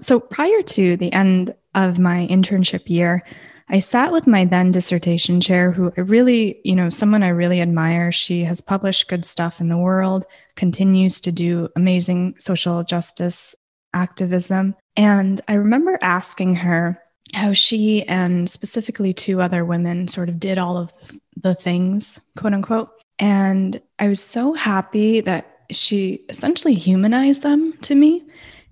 So 0.00 0.20
prior 0.20 0.62
to 0.62 0.96
the 0.96 1.12
end 1.12 1.54
of 1.74 1.98
my 1.98 2.26
internship 2.30 2.88
year, 2.88 3.24
I 3.68 3.78
sat 3.78 4.12
with 4.12 4.26
my 4.26 4.44
then 4.44 4.70
dissertation 4.70 5.40
chair, 5.40 5.72
who 5.72 5.92
I 5.96 6.02
really, 6.02 6.60
you 6.62 6.74
know, 6.74 6.90
someone 6.90 7.22
I 7.22 7.28
really 7.28 7.60
admire. 7.60 8.12
She 8.12 8.44
has 8.44 8.60
published 8.60 9.08
good 9.08 9.24
stuff 9.24 9.60
in 9.60 9.68
the 9.68 9.78
world, 9.78 10.26
continues 10.56 11.20
to 11.22 11.32
do 11.32 11.68
amazing 11.74 12.34
social 12.38 12.84
justice 12.84 13.54
activism. 13.94 14.74
And 14.96 15.40
I 15.48 15.54
remember 15.54 15.98
asking 16.02 16.56
her 16.56 17.02
how 17.34 17.52
she 17.52 18.02
and 18.04 18.48
specifically 18.48 19.12
two 19.12 19.40
other 19.40 19.64
women 19.64 20.08
sort 20.08 20.28
of 20.28 20.38
did 20.38 20.58
all 20.58 20.76
of 20.76 20.92
the 21.36 21.54
things, 21.54 22.20
quote 22.36 22.52
unquote. 22.52 22.90
And 23.18 23.80
I 23.98 24.08
was 24.08 24.20
so 24.20 24.52
happy 24.54 25.20
that 25.20 25.48
she 25.70 26.24
essentially 26.28 26.74
humanized 26.74 27.42
them 27.42 27.72
to 27.82 27.94
me. 27.94 28.24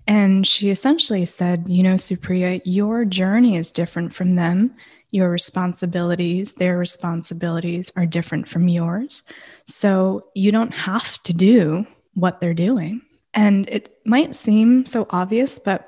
And 0.07 0.45
she 0.45 0.69
essentially 0.69 1.25
said, 1.25 1.65
You 1.67 1.83
know, 1.83 1.95
Supriya, 1.95 2.61
your 2.65 3.05
journey 3.05 3.55
is 3.55 3.71
different 3.71 4.13
from 4.13 4.35
them. 4.35 4.75
Your 5.11 5.29
responsibilities, 5.29 6.53
their 6.53 6.77
responsibilities 6.77 7.91
are 7.95 8.05
different 8.05 8.47
from 8.47 8.67
yours. 8.67 9.23
So 9.65 10.27
you 10.35 10.51
don't 10.51 10.73
have 10.73 11.21
to 11.23 11.33
do 11.33 11.85
what 12.13 12.39
they're 12.39 12.53
doing. 12.53 13.01
And 13.33 13.67
it 13.69 13.97
might 14.05 14.35
seem 14.35 14.85
so 14.85 15.07
obvious, 15.09 15.59
but 15.59 15.87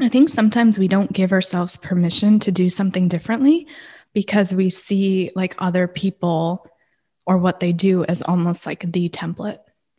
I 0.00 0.08
think 0.08 0.28
sometimes 0.28 0.78
we 0.78 0.88
don't 0.88 1.12
give 1.12 1.32
ourselves 1.32 1.76
permission 1.76 2.40
to 2.40 2.50
do 2.50 2.68
something 2.68 3.08
differently 3.08 3.66
because 4.12 4.54
we 4.54 4.70
see 4.70 5.30
like 5.36 5.54
other 5.58 5.86
people 5.86 6.66
or 7.26 7.38
what 7.38 7.60
they 7.60 7.72
do 7.72 8.04
as 8.04 8.22
almost 8.22 8.66
like 8.66 8.90
the 8.92 9.08
template 9.08 9.58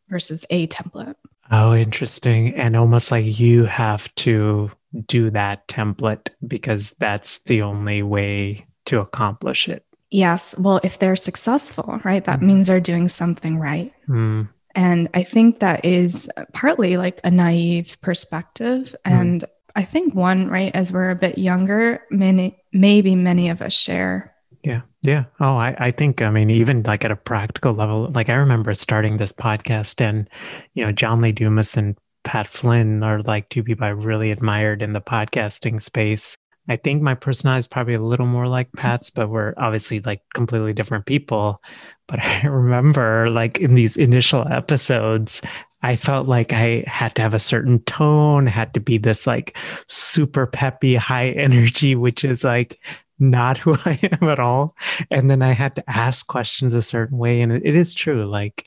versus 0.10 0.46
a 0.50 0.68
template. 0.68 1.16
Oh, 1.52 1.74
interesting. 1.74 2.56
And 2.56 2.76
almost 2.76 3.12
like 3.12 3.40
you 3.40 3.66
have 3.66 4.14
to 4.16 4.72
do 5.06 5.30
that 5.32 5.68
template 5.68 6.30
because 6.46 6.94
that's 6.94 7.40
the 7.44 7.62
only 7.62 8.02
way 8.02 8.66
to 8.86 9.00
accomplish 9.00 9.68
it. 9.68 9.86
Yes. 10.10 10.56
Well, 10.58 10.80
if 10.84 11.00
they're 11.00 11.16
successful, 11.16 12.00
right, 12.04 12.24
that 12.26 12.40
mm. 12.40 12.44
means 12.44 12.68
they're 12.68 12.80
doing 12.80 13.08
something 13.08 13.60
right. 13.60 13.94
Mm. 14.08 14.50
And 14.76 15.10
I 15.14 15.24
think 15.24 15.60
that 15.60 15.86
is 15.86 16.30
partly 16.54 16.98
like 16.98 17.20
a 17.24 17.32
naive 17.32 17.98
perspective. 18.02 18.96
Mm. 19.06 19.12
And 19.12 19.46
I 19.76 19.84
think 19.84 20.14
one, 20.14 20.50
right, 20.50 20.72
as 20.76 20.92
we're 20.92 21.10
a 21.10 21.16
bit 21.16 21.38
younger, 21.38 22.02
many, 22.12 22.62
maybe 22.74 23.16
many 23.16 23.50
of 23.50 23.62
us 23.62 23.74
share. 23.74 24.34
Yeah. 24.64 24.82
Yeah. 25.02 25.26
Oh, 25.40 25.58
I, 25.58 25.76
I 25.78 25.92
think, 25.92 26.22
I 26.22 26.30
mean, 26.30 26.50
even 26.50 26.82
like 26.84 27.06
at 27.06 27.12
a 27.12 27.16
practical 27.16 27.74
level, 27.74 28.12
like 28.14 28.30
I 28.30 28.34
remember 28.34 28.74
starting 28.74 29.18
this 29.18 29.32
podcast 29.32 30.02
and, 30.02 30.28
you 30.74 30.84
know, 30.84 30.92
John 30.92 31.22
Lee 31.22 31.32
Dumas 31.32 31.78
and 31.78 31.96
Pat 32.24 32.48
Flynn 32.48 33.04
are 33.04 33.22
like 33.22 33.50
two 33.50 33.64
people 33.64 33.86
I 33.86 33.90
really 33.90 34.32
admired 34.32 34.82
in 34.82 34.94
the 34.94 35.02
podcasting 35.02 35.82
space. 35.82 36.36
I 36.68 36.76
think 36.78 37.02
my 37.02 37.14
personality 37.14 37.60
is 37.60 37.68
probably 37.68 37.94
a 37.94 38.02
little 38.02 38.26
more 38.26 38.48
like 38.48 38.72
Pat's, 38.78 39.10
but 39.10 39.30
we're 39.30 39.54
obviously 39.58 40.00
like 40.02 40.22
completely 40.34 40.74
different 40.74 41.06
people. 41.06 41.62
But 42.08 42.20
I 42.24 42.48
remember 42.48 43.30
like 43.30 43.60
in 43.60 43.76
these 43.76 43.98
initial 43.98 44.48
episodes, 44.48 45.42
I 45.82 45.96
felt 45.96 46.28
like 46.28 46.52
I 46.52 46.84
had 46.88 47.14
to 47.16 47.22
have 47.22 47.36
a 47.36 47.40
certain 47.40 47.80
tone, 47.84 48.48
had 48.48 48.74
to 48.74 48.80
be 48.80 48.98
this 48.98 49.28
like 49.28 49.56
super 49.88 50.48
peppy, 50.48 50.96
high 50.96 51.30
energy, 51.38 51.96
which 51.96 52.24
is 52.24 52.44
like 52.44 52.80
not 53.20 53.58
who 53.58 53.78
I 53.86 54.00
am 54.22 54.28
at 54.28 54.40
all. 54.40 54.76
And 55.12 55.30
then 55.30 55.42
I 55.42 55.52
had 55.52 55.76
to 55.76 55.90
ask 55.90 56.26
questions 56.28 56.74
a 56.74 56.82
certain 56.82 57.18
way. 57.18 57.42
And 57.42 57.52
it 57.52 57.76
is 57.76 57.94
true. 57.94 58.26
Like, 58.26 58.66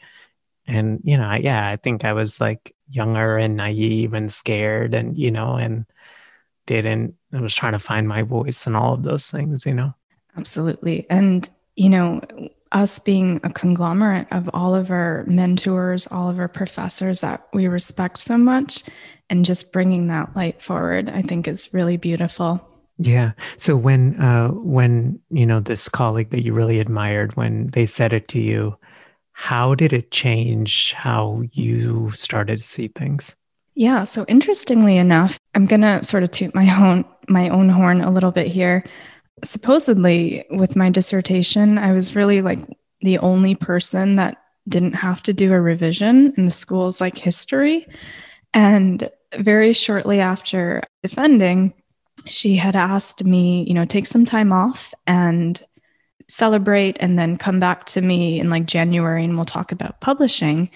and, 0.66 1.00
you 1.02 1.16
know, 1.16 1.32
yeah, 1.34 1.68
I 1.68 1.76
think 1.76 2.04
I 2.04 2.12
was 2.12 2.40
like 2.40 2.74
younger 2.88 3.36
and 3.36 3.56
naive 3.56 4.14
and 4.14 4.32
scared 4.32 4.94
and, 4.94 5.18
you 5.18 5.30
know, 5.30 5.56
and 5.56 5.86
didn't, 6.66 7.14
I 7.32 7.40
was 7.40 7.54
trying 7.54 7.72
to 7.72 7.78
find 7.78 8.08
my 8.08 8.22
voice 8.22 8.66
and 8.66 8.76
all 8.76 8.94
of 8.94 9.02
those 9.02 9.30
things, 9.30 9.66
you 9.66 9.74
know? 9.74 9.94
Absolutely. 10.36 11.06
And, 11.10 11.48
you 11.76 11.88
know, 11.88 12.20
us 12.72 12.98
being 12.98 13.40
a 13.44 13.50
conglomerate 13.50 14.26
of 14.30 14.48
all 14.52 14.74
of 14.74 14.90
our 14.90 15.24
mentors, 15.26 16.06
all 16.06 16.28
of 16.28 16.38
our 16.38 16.48
professors 16.48 17.20
that 17.20 17.46
we 17.52 17.66
respect 17.66 18.18
so 18.18 18.36
much, 18.36 18.84
and 19.30 19.44
just 19.44 19.72
bringing 19.72 20.08
that 20.08 20.34
light 20.36 20.60
forward, 20.60 21.08
I 21.08 21.22
think 21.22 21.48
is 21.48 21.72
really 21.72 21.96
beautiful. 21.96 22.64
Yeah. 22.98 23.32
So 23.58 23.76
when 23.76 24.20
uh 24.20 24.48
when 24.48 25.20
you 25.30 25.46
know 25.46 25.60
this 25.60 25.88
colleague 25.88 26.30
that 26.30 26.42
you 26.42 26.52
really 26.52 26.80
admired 26.80 27.36
when 27.36 27.68
they 27.68 27.86
said 27.86 28.12
it 28.12 28.26
to 28.28 28.40
you, 28.40 28.76
how 29.32 29.76
did 29.76 29.92
it 29.92 30.10
change 30.10 30.92
how 30.94 31.42
you 31.52 32.10
started 32.12 32.58
to 32.58 32.64
see 32.64 32.88
things? 32.88 33.36
Yeah, 33.76 34.02
so 34.02 34.24
interestingly 34.26 34.96
enough, 34.96 35.38
I'm 35.54 35.66
going 35.66 35.82
to 35.82 36.02
sort 36.02 36.24
of 36.24 36.32
toot 36.32 36.52
my 36.52 36.68
own 36.84 37.04
my 37.28 37.48
own 37.48 37.68
horn 37.68 38.00
a 38.00 38.10
little 38.10 38.30
bit 38.30 38.46
here. 38.46 38.84
Supposedly 39.44 40.44
with 40.50 40.76
my 40.76 40.90
dissertation, 40.90 41.78
I 41.78 41.92
was 41.92 42.16
really 42.16 42.42
like 42.42 42.60
the 43.00 43.18
only 43.18 43.54
person 43.54 44.16
that 44.16 44.38
didn't 44.68 44.94
have 44.94 45.22
to 45.22 45.32
do 45.32 45.52
a 45.52 45.60
revision 45.60 46.34
in 46.36 46.44
the 46.44 46.50
school's 46.50 47.00
like 47.00 47.16
history. 47.16 47.86
And 48.52 49.10
very 49.36 49.72
shortly 49.72 50.20
after 50.20 50.82
defending, 51.02 51.72
she 52.26 52.56
had 52.56 52.76
asked 52.76 53.24
me, 53.24 53.64
you 53.66 53.74
know, 53.74 53.84
take 53.84 54.06
some 54.06 54.24
time 54.24 54.52
off 54.52 54.92
and 55.06 55.62
celebrate 56.28 56.96
and 57.00 57.18
then 57.18 57.38
come 57.38 57.58
back 57.60 57.86
to 57.86 58.00
me 58.00 58.38
in 58.38 58.50
like 58.50 58.66
January 58.66 59.24
and 59.24 59.36
we'll 59.36 59.44
talk 59.44 59.72
about 59.72 60.00
publishing. 60.00 60.70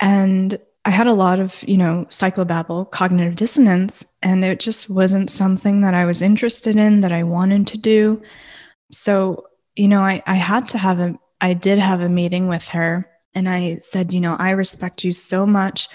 And 0.00 0.58
I 0.84 0.90
had 0.90 1.06
a 1.06 1.14
lot 1.14 1.38
of, 1.38 1.62
you 1.66 1.76
know, 1.76 2.06
psychobabble, 2.08 2.90
cognitive 2.90 3.36
dissonance, 3.36 4.04
and 4.22 4.44
it 4.44 4.58
just 4.58 4.90
wasn't 4.90 5.30
something 5.30 5.82
that 5.82 5.94
I 5.94 6.04
was 6.04 6.22
interested 6.22 6.76
in, 6.76 7.00
that 7.02 7.12
I 7.12 7.22
wanted 7.22 7.68
to 7.68 7.78
do. 7.78 8.20
So, 8.90 9.46
you 9.76 9.88
know, 9.88 10.02
I, 10.02 10.22
I 10.26 10.34
had 10.34 10.68
to 10.70 10.78
have 10.78 10.98
a, 10.98 11.14
I 11.40 11.54
did 11.54 11.78
have 11.78 12.00
a 12.00 12.08
meeting 12.08 12.48
with 12.48 12.66
her 12.68 13.08
and 13.34 13.48
I 13.48 13.78
said, 13.78 14.12
you 14.12 14.20
know, 14.20 14.36
I 14.38 14.50
respect 14.50 15.04
you 15.04 15.12
so 15.12 15.46
much 15.46 15.88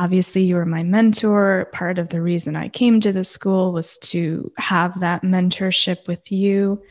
Obviously, 0.00 0.44
you 0.44 0.54
were 0.54 0.64
my 0.64 0.82
mentor. 0.82 1.68
Part 1.72 1.98
of 1.98 2.08
the 2.08 2.22
reason 2.22 2.56
I 2.56 2.70
came 2.70 3.02
to 3.02 3.12
the 3.12 3.22
school 3.22 3.70
was 3.70 3.98
to 3.98 4.50
have 4.56 4.98
that 5.00 5.22
mentorship 5.22 6.08
with 6.08 6.32
you. 6.32 6.82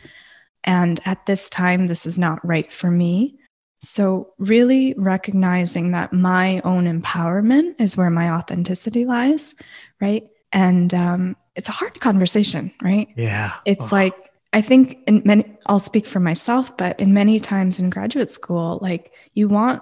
And 0.63 0.99
at 1.05 1.25
this 1.25 1.49
time, 1.49 1.87
this 1.87 2.05
is 2.05 2.19
not 2.19 2.45
right 2.45 2.71
for 2.71 2.91
me. 2.91 3.39
So, 3.81 4.33
really 4.37 4.93
recognizing 4.97 5.91
that 5.91 6.11
my 6.11 6.61
own 6.65 6.85
empowerment 6.85 7.75
is 7.79 7.95
where 7.95 8.09
my 8.09 8.31
authenticity 8.31 9.05
lies, 9.05 9.55
right? 10.01 10.27
And 10.51 10.93
um, 10.93 11.37
it's 11.55 11.69
a 11.69 11.73
hard 11.73 11.99
conversation, 11.99 12.73
right? 12.81 13.07
Yeah. 13.15 13.53
It's 13.65 13.85
oh. 13.85 13.89
like, 13.91 14.15
I 14.51 14.61
think 14.61 14.99
in 15.07 15.21
many, 15.25 15.57
I'll 15.67 15.79
speak 15.79 16.07
for 16.07 16.19
myself, 16.19 16.75
but 16.75 16.99
in 16.99 17.13
many 17.13 17.39
times 17.39 17.79
in 17.79 17.89
graduate 17.89 18.29
school, 18.29 18.79
like 18.81 19.13
you 19.33 19.47
want, 19.47 19.81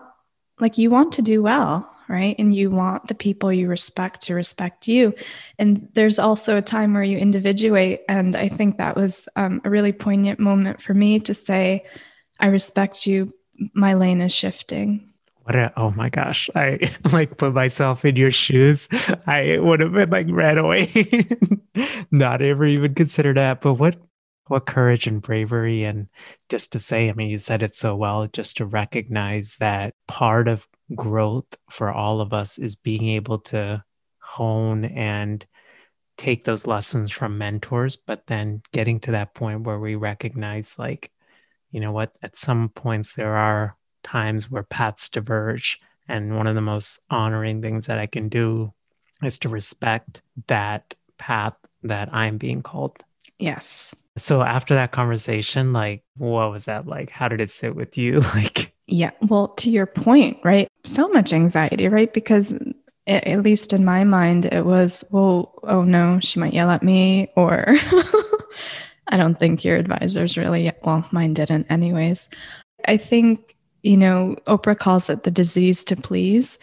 like 0.60 0.78
you 0.78 0.90
want 0.90 1.14
to 1.14 1.22
do 1.22 1.42
well, 1.42 1.92
right? 2.10 2.36
And 2.38 2.54
you 2.54 2.70
want 2.70 3.08
the 3.08 3.16
people 3.16 3.52
you 3.52 3.68
respect 3.68 4.22
to 4.24 4.34
respect 4.34 4.88
you. 4.88 5.14
And 5.58 5.90
there's 5.94 6.20
also 6.20 6.58
a 6.58 6.62
time 6.62 6.94
where 6.94 7.04
you 7.04 7.18
individuate. 7.18 8.02
And 8.10 8.36
I 8.36 8.50
think 8.50 8.78
that 8.78 8.96
was 8.96 9.28
um, 9.36 9.62
a 9.64 9.70
really 9.70 9.92
poignant 9.92 10.40
moment 10.40 10.82
for 10.82 10.94
me 10.94 11.20
to 11.22 11.34
say, 11.34 11.86
I 12.40 12.48
respect 12.48 13.06
you. 13.06 13.34
My 13.74 13.94
lane 13.94 14.22
is 14.22 14.34
shifting. 14.34 15.10
What 15.44 15.56
a, 15.56 15.74
oh 15.78 15.92
my 15.92 16.10
gosh. 16.10 16.50
I 16.56 16.92
like 17.12 17.38
put 17.38 17.54
myself 17.54 18.04
in 18.06 18.16
your 18.16 18.32
shoes. 18.32 18.88
I 19.26 19.58
would 19.60 19.80
have 19.80 19.94
been 19.94 20.10
like 20.10 20.28
ran 20.30 20.58
away. 20.58 21.28
Not 22.12 22.42
ever 22.42 22.66
even 22.66 22.94
consider 22.94 23.34
that. 23.34 23.62
But 23.62 23.76
what 23.76 23.98
what 24.48 24.66
courage 24.66 25.08
and 25.08 25.22
bravery 25.22 25.84
and 25.84 26.08
just 26.48 26.72
to 26.72 26.80
say 26.80 27.10
i 27.10 27.14
mean 27.14 27.30
you 27.30 27.38
said 27.38 27.62
it 27.62 27.76
so 27.76 27.98
well 27.98 28.28
just 28.28 28.56
to 28.56 28.66
recognize 28.66 29.58
that 29.60 29.94
part 30.08 30.48
of 30.48 30.66
growth 30.96 31.58
for 31.70 31.92
all 31.92 32.22
of 32.22 32.32
us 32.32 32.58
is 32.58 32.74
being 32.74 33.10
able 33.10 33.40
to 33.40 33.84
hone 34.22 34.86
and 34.86 35.46
take 36.18 36.44
those 36.44 36.68
lessons 36.68 37.12
from 37.12 37.38
mentors, 37.38 37.96
but 37.96 38.26
then 38.28 38.62
getting 38.74 39.00
to 39.00 39.12
that 39.12 39.34
point 39.34 39.62
where 39.62 39.80
we 39.80 39.96
recognize, 39.96 40.78
like, 40.78 41.12
you 41.72 41.80
know 41.80 41.92
what, 41.92 42.14
at 42.22 42.36
some 42.36 42.70
points 42.70 43.14
there 43.14 43.36
are 43.36 43.76
times 44.04 44.50
where 44.50 44.64
paths 44.64 45.10
diverge. 45.10 45.80
And 46.08 46.38
one 46.38 46.48
of 46.48 46.56
the 46.56 46.62
most 46.62 47.00
honoring 47.10 47.62
things 47.62 47.88
that 47.88 48.00
I 48.00 48.06
can 48.06 48.30
do 48.30 48.74
is 49.22 49.38
to 49.40 49.50
respect 49.50 50.22
that 50.48 50.96
path 51.18 51.54
that 51.84 52.14
I'm 52.14 52.38
being 52.38 52.62
called. 52.62 53.04
Yes. 53.40 53.94
So 54.18 54.42
after 54.42 54.74
that 54.76 54.92
conversation, 54.92 55.74
like, 55.74 56.04
what 56.16 56.52
was 56.52 56.66
that 56.66 56.88
like? 56.88 57.10
How 57.10 57.28
did 57.28 57.42
it 57.42 57.50
sit 57.50 57.76
with 57.76 57.98
you? 57.98 58.22
Like, 58.34 58.74
yeah. 58.90 59.12
Well, 59.22 59.50
to 59.50 59.70
your 59.70 59.86
point, 59.86 60.38
right? 60.46 60.70
So 60.86 61.10
much 61.10 61.34
anxiety, 61.34 61.90
right? 61.90 62.14
Because 62.14 62.58
at 63.06 63.44
least 63.44 63.74
in 63.74 63.84
my 63.84 64.06
mind, 64.06 64.46
it 64.46 64.66
was, 64.66 65.04
well, 65.12 65.60
oh 65.64 65.84
no, 65.84 66.20
she 66.22 66.40
might 66.40 66.54
yell 66.54 66.70
at 66.70 66.84
me, 66.84 67.30
or 67.36 67.76
I 69.10 69.18
don't 69.18 69.40
think 69.40 69.64
your 69.64 69.78
advisors 69.78 70.38
really, 70.38 70.72
well, 70.84 71.08
mine 71.12 71.34
didn't, 71.34 71.68
anyways. 71.70 72.30
I 72.86 72.98
think, 72.98 73.56
you 73.84 73.98
know, 73.98 74.36
Oprah 74.48 74.78
calls 74.78 75.10
it 75.10 75.24
the 75.24 75.32
disease 75.32 75.84
to 75.86 75.96
please. 75.96 76.58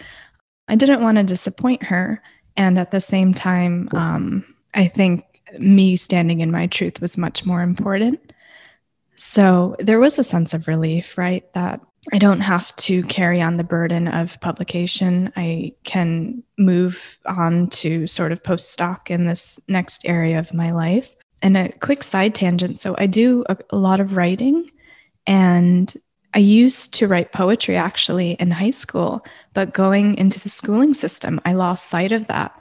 I 0.68 0.76
didn't 0.76 1.02
want 1.02 1.16
to 1.16 1.24
disappoint 1.24 1.82
her. 1.84 2.22
And 2.56 2.78
at 2.78 2.90
the 2.90 3.00
same 3.00 3.34
time, 3.34 3.88
um, 3.92 4.44
I 4.74 4.88
think 4.88 5.24
me 5.58 5.96
standing 5.96 6.40
in 6.40 6.50
my 6.50 6.66
truth 6.66 7.00
was 7.00 7.18
much 7.18 7.44
more 7.44 7.62
important. 7.62 8.32
So 9.16 9.76
there 9.78 10.00
was 10.00 10.18
a 10.18 10.24
sense 10.24 10.54
of 10.54 10.68
relief, 10.68 11.16
right? 11.16 11.52
That 11.54 11.80
I 12.12 12.18
don't 12.18 12.40
have 12.40 12.74
to 12.76 13.02
carry 13.04 13.40
on 13.40 13.56
the 13.56 13.64
burden 13.64 14.08
of 14.08 14.40
publication. 14.40 15.32
I 15.36 15.72
can 15.84 16.42
move 16.58 17.18
on 17.24 17.68
to 17.70 18.06
sort 18.06 18.32
of 18.32 18.42
postdoc 18.42 19.10
in 19.10 19.26
this 19.26 19.58
next 19.68 20.04
area 20.04 20.38
of 20.38 20.52
my 20.52 20.72
life. 20.72 21.14
And 21.44 21.58
a 21.58 21.70
quick 21.78 22.02
side 22.02 22.34
tangent 22.34 22.78
so 22.78 22.96
I 22.96 23.06
do 23.06 23.44
a, 23.50 23.56
a 23.68 23.76
lot 23.76 24.00
of 24.00 24.16
writing, 24.16 24.70
and 25.26 25.92
I 26.32 26.38
used 26.38 26.94
to 26.94 27.06
write 27.06 27.32
poetry 27.32 27.76
actually 27.76 28.32
in 28.32 28.50
high 28.50 28.70
school, 28.70 29.24
but 29.52 29.74
going 29.74 30.16
into 30.16 30.40
the 30.40 30.48
schooling 30.48 30.94
system, 30.94 31.40
I 31.44 31.52
lost 31.52 31.90
sight 31.90 32.12
of 32.12 32.26
that. 32.28 32.58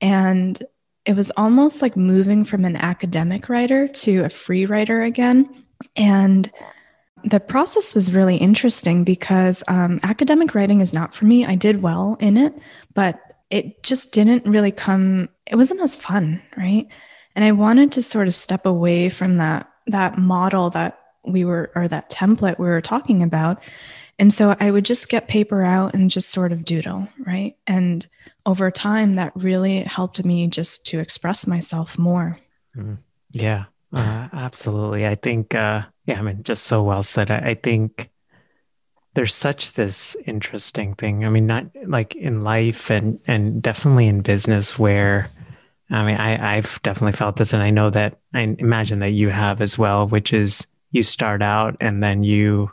And 0.00 0.60
it 1.06 1.14
was 1.14 1.30
almost 1.36 1.80
like 1.80 1.96
moving 1.96 2.44
from 2.44 2.64
an 2.64 2.76
academic 2.76 3.48
writer 3.48 3.86
to 3.88 4.24
a 4.24 4.28
free 4.28 4.66
writer 4.66 5.02
again. 5.02 5.48
And 5.94 6.50
the 7.22 7.40
process 7.40 7.94
was 7.94 8.12
really 8.12 8.36
interesting 8.36 9.04
because 9.04 9.62
um, 9.68 10.00
academic 10.02 10.56
writing 10.56 10.80
is 10.80 10.92
not 10.92 11.14
for 11.14 11.24
me. 11.24 11.46
I 11.46 11.54
did 11.54 11.82
well 11.82 12.16
in 12.18 12.36
it, 12.36 12.52
but 12.94 13.20
it 13.50 13.82
just 13.84 14.12
didn't 14.12 14.44
really 14.44 14.72
come, 14.72 15.28
it 15.46 15.54
wasn't 15.54 15.80
as 15.80 15.94
fun, 15.94 16.42
right? 16.56 16.88
And 17.34 17.44
I 17.44 17.52
wanted 17.52 17.92
to 17.92 18.02
sort 18.02 18.28
of 18.28 18.34
step 18.34 18.66
away 18.66 19.10
from 19.10 19.38
that 19.38 19.68
that 19.86 20.18
model 20.18 20.70
that 20.70 20.98
we 21.26 21.44
were 21.44 21.70
or 21.74 21.88
that 21.88 22.10
template 22.10 22.58
we 22.58 22.66
were 22.66 22.80
talking 22.80 23.22
about. 23.22 23.62
And 24.18 24.32
so 24.32 24.56
I 24.60 24.70
would 24.70 24.84
just 24.84 25.08
get 25.08 25.28
paper 25.28 25.62
out 25.62 25.94
and 25.94 26.10
just 26.10 26.30
sort 26.30 26.52
of 26.52 26.64
doodle, 26.64 27.08
right? 27.26 27.56
And 27.66 28.06
over 28.46 28.70
time, 28.70 29.16
that 29.16 29.32
really 29.34 29.80
helped 29.80 30.24
me 30.24 30.46
just 30.46 30.86
to 30.86 31.00
express 31.00 31.46
myself 31.46 31.98
more. 31.98 32.38
Mm, 32.76 32.98
yeah, 33.32 33.64
uh, 33.92 34.28
absolutely. 34.32 35.06
I 35.06 35.16
think, 35.16 35.54
uh, 35.54 35.82
yeah, 36.06 36.18
I 36.18 36.22
mean, 36.22 36.42
just 36.44 36.64
so 36.64 36.82
well 36.82 37.02
said. 37.02 37.30
I, 37.30 37.38
I 37.38 37.54
think 37.54 38.10
there's 39.14 39.34
such 39.34 39.72
this 39.72 40.16
interesting 40.26 40.94
thing. 40.94 41.24
I 41.24 41.28
mean, 41.28 41.46
not 41.46 41.66
like 41.86 42.14
in 42.14 42.44
life 42.44 42.90
and 42.90 43.20
and 43.26 43.62
definitely 43.62 44.08
in 44.08 44.20
business 44.20 44.78
where 44.78 45.30
I 45.94 46.04
mean, 46.04 46.16
I, 46.16 46.56
I've 46.56 46.80
definitely 46.82 47.16
felt 47.16 47.36
this, 47.36 47.52
and 47.52 47.62
I 47.62 47.70
know 47.70 47.90
that 47.90 48.18
I 48.34 48.40
imagine 48.58 48.98
that 48.98 49.10
you 49.10 49.28
have 49.28 49.60
as 49.60 49.78
well, 49.78 50.08
which 50.08 50.32
is 50.32 50.66
you 50.90 51.02
start 51.02 51.42
out 51.42 51.76
and 51.80 52.02
then 52.02 52.24
you 52.24 52.70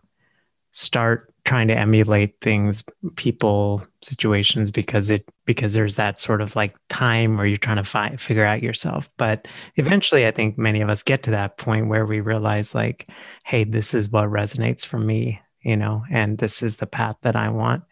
start 0.71 1.31
trying 1.43 1.67
to 1.67 1.77
emulate 1.77 2.39
things 2.41 2.83
people 3.15 3.85
situations 4.01 4.69
because 4.69 5.09
it 5.09 5.27
because 5.45 5.73
there's 5.73 5.95
that 5.95 6.19
sort 6.19 6.41
of 6.41 6.55
like 6.55 6.75
time 6.89 7.35
where 7.35 7.45
you're 7.45 7.57
trying 7.57 7.77
to 7.77 7.83
find 7.83 8.21
figure 8.21 8.45
out 8.45 8.61
yourself. 8.61 9.09
But 9.17 9.47
eventually 9.75 10.27
i 10.27 10.31
think 10.31 10.57
many 10.57 10.81
of 10.81 10.89
us 10.89 11.03
get 11.03 11.23
to 11.23 11.31
that 11.31 11.57
point 11.57 11.87
where 11.87 12.05
we 12.05 12.21
realize 12.21 12.75
like 12.75 13.07
hey 13.43 13.63
this 13.63 13.93
is 13.93 14.09
what 14.09 14.29
resonates 14.29 14.85
for 14.85 14.99
me 14.99 15.41
you 15.61 15.75
know 15.75 16.03
and 16.11 16.37
this 16.37 16.61
is 16.61 16.77
the 16.77 16.85
path 16.85 17.15
that 17.23 17.35
i 17.35 17.49
want. 17.49 17.83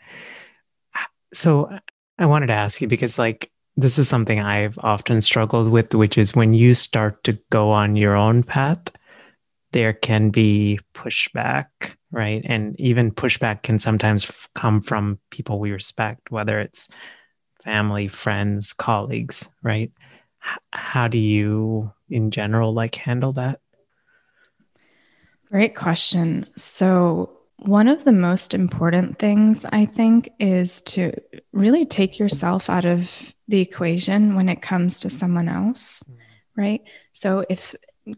So 1.34 1.70
i 2.20 2.26
wanted 2.26 2.48
to 2.48 2.54
ask 2.54 2.82
you 2.82 2.88
because 2.88 3.18
like 3.18 3.52
this 3.80 3.98
is 3.98 4.08
something 4.08 4.39
i've 4.39 4.78
often 4.80 5.22
struggled 5.22 5.70
with 5.70 5.94
which 5.94 6.18
is 6.18 6.36
when 6.36 6.54
you 6.54 6.74
start 6.74 7.24
to 7.24 7.34
go 7.50 7.72
on 7.72 7.96
your 7.96 8.15
own 8.15 8.44
path 8.44 8.92
there 9.72 9.94
can 9.94 10.30
be 10.30 10.80
pushback 10.94 11.96
right? 12.12 12.44
And 12.46 12.80
even 12.80 13.12
pushback 13.12 13.63
can 13.63 13.80
sometimes 13.80 14.30
come 14.56 14.82
from 14.82 15.20
people 15.30 15.60
we 15.60 15.72
respect, 15.72 16.32
whether 16.32 16.60
it's 16.60 16.88
family, 17.63 18.08
friends, 18.08 18.74
colleagues, 18.74 19.50
right? 19.62 19.92
How 20.72 21.08
do 21.08 21.18
you, 21.18 21.92
in 22.10 22.32
general, 22.32 22.74
like 22.74 22.96
handle 22.96 23.34
that? 23.34 23.60
Great 25.52 25.76
question. 25.76 26.46
So, 26.56 27.32
one 27.63 27.89
of 27.89 28.06
the 28.06 28.13
most 28.13 28.54
important 28.54 29.20
things 29.20 29.65
I 29.65 29.86
think 29.86 30.30
is 30.39 30.80
to 30.84 31.12
really 31.52 31.86
take 31.86 32.18
yourself 32.18 32.70
out 32.70 32.86
of 32.86 33.36
the 33.50 33.60
equation 33.60 34.36
when 34.36 34.48
it 34.48 34.62
comes 34.62 35.02
to 35.02 35.10
someone 35.10 35.50
else, 35.50 36.04
right? 36.56 36.82
So, 37.12 37.46
if 37.50 37.76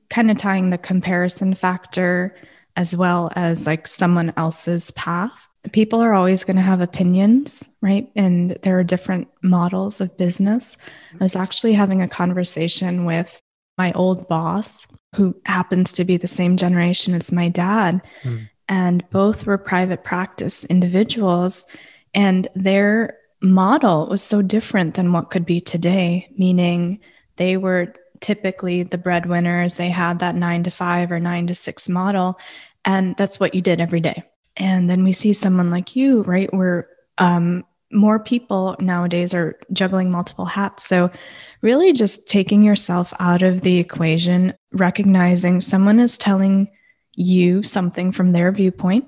kind 0.10 0.30
of 0.30 0.38
tying 0.38 0.70
the 0.70 0.78
comparison 0.78 1.54
factor 1.56 2.36
as 2.76 2.96
well 2.96 3.32
as 3.36 3.66
like 3.66 3.88
someone 3.88 4.32
else's 4.38 4.92
path. 4.92 5.50
People 5.74 6.02
are 6.02 6.14
always 6.14 6.44
going 6.44 6.56
to 6.56 6.62
have 6.62 6.82
opinions, 6.82 7.68
right? 7.82 8.10
And 8.16 8.58
there 8.64 8.80
are 8.80 8.84
different 8.84 9.28
models 9.44 10.00
of 10.00 10.18
business. 10.18 10.78
I 11.20 11.24
was 11.24 11.36
actually 11.36 11.74
having 11.74 12.02
a 12.02 12.08
conversation 12.08 13.06
with 13.06 13.42
my 13.78 13.92
old 13.94 14.28
boss, 14.28 14.88
who 15.16 15.36
happens 15.46 15.92
to 15.94 16.06
be 16.06 16.18
the 16.18 16.28
same 16.28 16.56
generation 16.58 17.14
as 17.14 17.32
my 17.32 17.50
dad. 17.50 18.02
Mm. 18.24 18.50
And 18.70 19.04
both 19.10 19.46
were 19.46 19.58
private 19.58 20.04
practice 20.04 20.64
individuals. 20.66 21.66
And 22.14 22.48
their 22.56 23.18
model 23.42 24.08
was 24.08 24.22
so 24.22 24.42
different 24.42 24.96
than 24.96 25.14
what 25.14 25.32
could 25.32 25.46
be 25.46 25.62
today, 25.62 26.30
meaning 26.38 27.00
they 27.38 27.58
were 27.58 27.94
typically 28.20 28.84
the 28.84 28.98
breadwinners. 28.98 29.76
They 29.76 29.90
had 29.90 30.20
that 30.20 30.36
nine 30.36 30.64
to 30.64 30.72
five 30.72 31.12
or 31.12 31.20
nine 31.20 31.48
to 31.48 31.56
six 31.56 31.90
model. 31.90 32.40
And 32.86 33.16
that's 33.18 33.40
what 33.40 33.54
you 33.56 33.62
did 33.62 33.80
every 33.80 34.00
day. 34.00 34.24
And 34.58 34.90
then 34.90 35.04
we 35.04 35.14
see 35.14 35.34
someone 35.34 35.72
like 35.72 35.96
you, 35.96 36.22
right? 36.24 36.54
Where 36.54 36.88
um, 37.18 37.66
more 37.92 38.20
people 38.20 38.76
nowadays 38.80 39.34
are 39.34 39.60
juggling 39.74 40.12
multiple 40.12 40.46
hats. 40.46 40.86
So, 40.86 41.10
really 41.62 41.94
just 41.94 42.28
taking 42.28 42.64
yourself 42.64 43.14
out 43.20 43.44
of 43.44 43.62
the 43.62 43.78
equation, 43.78 44.54
recognizing 44.72 45.62
someone 45.62 46.00
is 46.00 46.18
telling 46.18 46.70
you 47.16 47.62
something 47.64 48.12
from 48.12 48.32
their 48.32 48.52
viewpoint, 48.52 49.06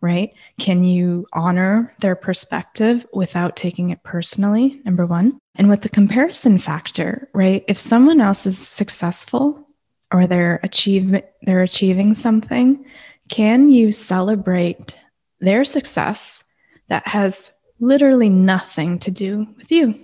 right? 0.00 0.32
Can 0.58 0.84
you 0.84 1.26
honor 1.32 1.94
their 2.00 2.16
perspective 2.16 3.06
without 3.12 3.56
taking 3.56 3.90
it 3.90 4.02
personally? 4.02 4.80
Number 4.84 5.06
one. 5.06 5.38
And 5.56 5.68
with 5.68 5.80
the 5.80 5.88
comparison 5.88 6.58
factor, 6.58 7.28
right? 7.32 7.64
If 7.68 7.78
someone 7.78 8.20
else 8.20 8.46
is 8.46 8.58
successful 8.58 9.66
or 10.12 10.26
they're 10.26 10.60
achieve 10.62 11.22
they're 11.42 11.62
achieving 11.62 12.14
something, 12.14 12.84
can 13.28 13.70
you 13.70 13.92
celebrate 13.92 14.98
their 15.40 15.64
success 15.64 16.44
that 16.88 17.06
has 17.08 17.50
literally 17.80 18.28
nothing 18.28 18.98
to 19.00 19.10
do 19.10 19.46
with 19.56 19.70
you? 19.72 19.94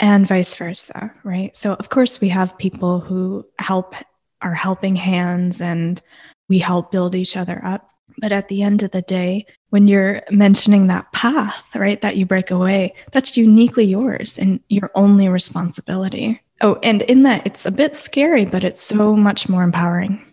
And 0.00 0.28
vice 0.28 0.54
versa, 0.54 1.12
right? 1.24 1.56
So 1.56 1.72
of 1.74 1.88
course 1.88 2.20
we 2.20 2.28
have 2.28 2.58
people 2.58 3.00
who 3.00 3.46
help 3.58 3.94
are 4.42 4.54
helping 4.54 4.94
hands 4.94 5.60
and 5.60 6.00
we 6.48 6.58
help 6.58 6.92
build 6.92 7.14
each 7.14 7.36
other 7.36 7.60
up. 7.64 7.90
But 8.18 8.32
at 8.32 8.48
the 8.48 8.62
end 8.62 8.82
of 8.82 8.90
the 8.90 9.02
day, 9.02 9.46
when 9.70 9.86
you're 9.86 10.22
mentioning 10.30 10.86
that 10.86 11.12
path, 11.12 11.64
right, 11.74 12.00
that 12.00 12.16
you 12.16 12.26
break 12.26 12.50
away, 12.50 12.94
that's 13.12 13.36
uniquely 13.36 13.84
yours 13.84 14.38
and 14.38 14.60
your 14.68 14.90
only 14.94 15.28
responsibility. 15.28 16.40
Oh, 16.60 16.78
and 16.82 17.02
in 17.02 17.22
that, 17.22 17.46
it's 17.46 17.66
a 17.66 17.70
bit 17.70 17.94
scary, 17.94 18.44
but 18.44 18.64
it's 18.64 18.80
so 18.80 19.14
much 19.14 19.48
more 19.48 19.62
empowering. 19.62 20.24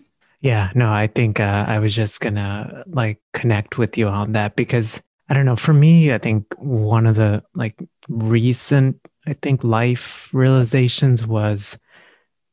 Yeah, 0.41 0.71
no, 0.75 0.91
I 0.91 1.07
think 1.07 1.39
uh, 1.39 1.65
I 1.67 1.79
was 1.79 1.95
just 1.95 2.21
gonna 2.21 2.83
like 2.87 3.19
connect 3.33 3.77
with 3.77 3.97
you 3.97 4.07
on 4.07 4.33
that 4.33 4.55
because 4.55 5.01
I 5.29 5.33
don't 5.33 5.45
know. 5.45 5.55
For 5.55 5.73
me, 5.73 6.13
I 6.13 6.17
think 6.17 6.45
one 6.57 7.07
of 7.07 7.15
the 7.15 7.43
like 7.55 7.81
recent, 8.07 8.97
I 9.25 9.33
think 9.41 9.63
life 9.63 10.29
realizations 10.33 11.25
was 11.25 11.79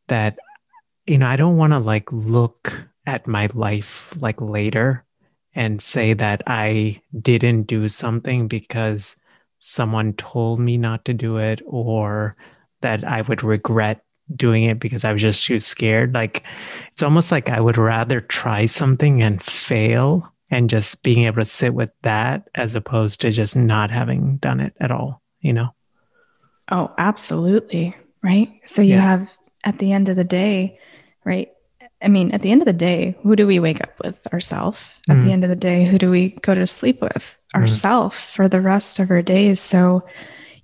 that 0.09 0.39
you 1.07 1.19
know 1.19 1.27
I 1.27 1.37
don't 1.37 1.57
want 1.57 1.73
to 1.73 1.79
like 1.79 2.11
look 2.13 2.89
at 3.07 3.27
my 3.27 3.49
life 3.53 4.15
like 4.17 4.41
later 4.41 5.05
and 5.55 5.81
say 5.81 6.11
mm-hmm. 6.11 6.19
that 6.19 6.43
I 6.47 7.01
didn't 7.21 7.65
do 7.65 7.89
something 7.89 8.49
because 8.49 9.17
someone 9.59 10.13
told 10.15 10.59
me 10.59 10.77
not 10.77 11.05
to 11.05 11.15
do 11.15 11.37
it 11.37 11.63
or 11.65 12.37
that 12.81 13.05
I 13.05 13.23
would 13.23 13.45
regret 13.45 14.05
doing 14.35 14.65
it 14.65 14.81
because 14.81 15.05
I 15.05 15.13
was 15.13 15.23
just 15.23 15.45
too 15.45 15.61
scared. 15.61 16.15
Like 16.15 16.45
it's 16.93 17.03
almost 17.03 17.31
like 17.31 17.49
I 17.49 17.61
would 17.61 17.79
rather 17.79 18.21
try 18.21 18.67
something 18.67 19.23
and 19.23 19.43
fail 19.43 20.33
and 20.51 20.69
just 20.69 21.03
being 21.03 21.25
able 21.25 21.37
to 21.37 21.45
sit 21.45 21.75
with 21.75 21.91
that 22.03 22.49
as 22.55 22.75
opposed 22.75 23.21
to 23.21 23.31
just 23.31 23.57
not 23.57 23.91
having 23.91 24.37
done 24.39 24.61
it 24.61 24.75
at 24.81 24.91
all, 24.91 25.23
you 25.41 25.53
know? 25.53 25.75
Oh, 26.71 26.93
absolutely. 26.99 27.97
Right. 28.23 28.61
So 28.65 28.83
you 28.83 28.95
yeah. 28.95 29.03
have 29.03 29.37
at 29.65 29.79
the 29.79 29.93
end 29.93 30.09
of 30.09 30.17
the 30.17 30.25
day, 30.25 30.79
right? 31.25 31.52
I 32.03 32.09
mean, 32.09 32.33
at 32.33 32.43
the 32.43 32.51
end 32.51 32.63
of 32.63 32.67
the 32.67 32.73
day, 32.73 33.17
who 33.23 33.37
do 33.37 33.47
we 33.47 33.59
wake 33.59 33.81
up 33.81 33.93
with? 34.03 34.17
Ourself. 34.33 35.01
At 35.09 35.19
mm. 35.19 35.25
the 35.25 35.33
end 35.33 35.45
of 35.45 35.51
the 35.51 35.57
day, 35.57 35.85
who 35.85 35.99
do 35.99 36.11
we 36.11 36.31
go 36.43 36.55
to 36.55 36.67
sleep 36.67 37.01
with? 37.01 37.37
Mm. 37.55 37.61
Ourself 37.61 38.19
for 38.19 38.49
the 38.49 38.61
rest 38.61 38.99
of 38.99 39.11
our 39.11 39.23
days. 39.23 39.61
So, 39.61 40.05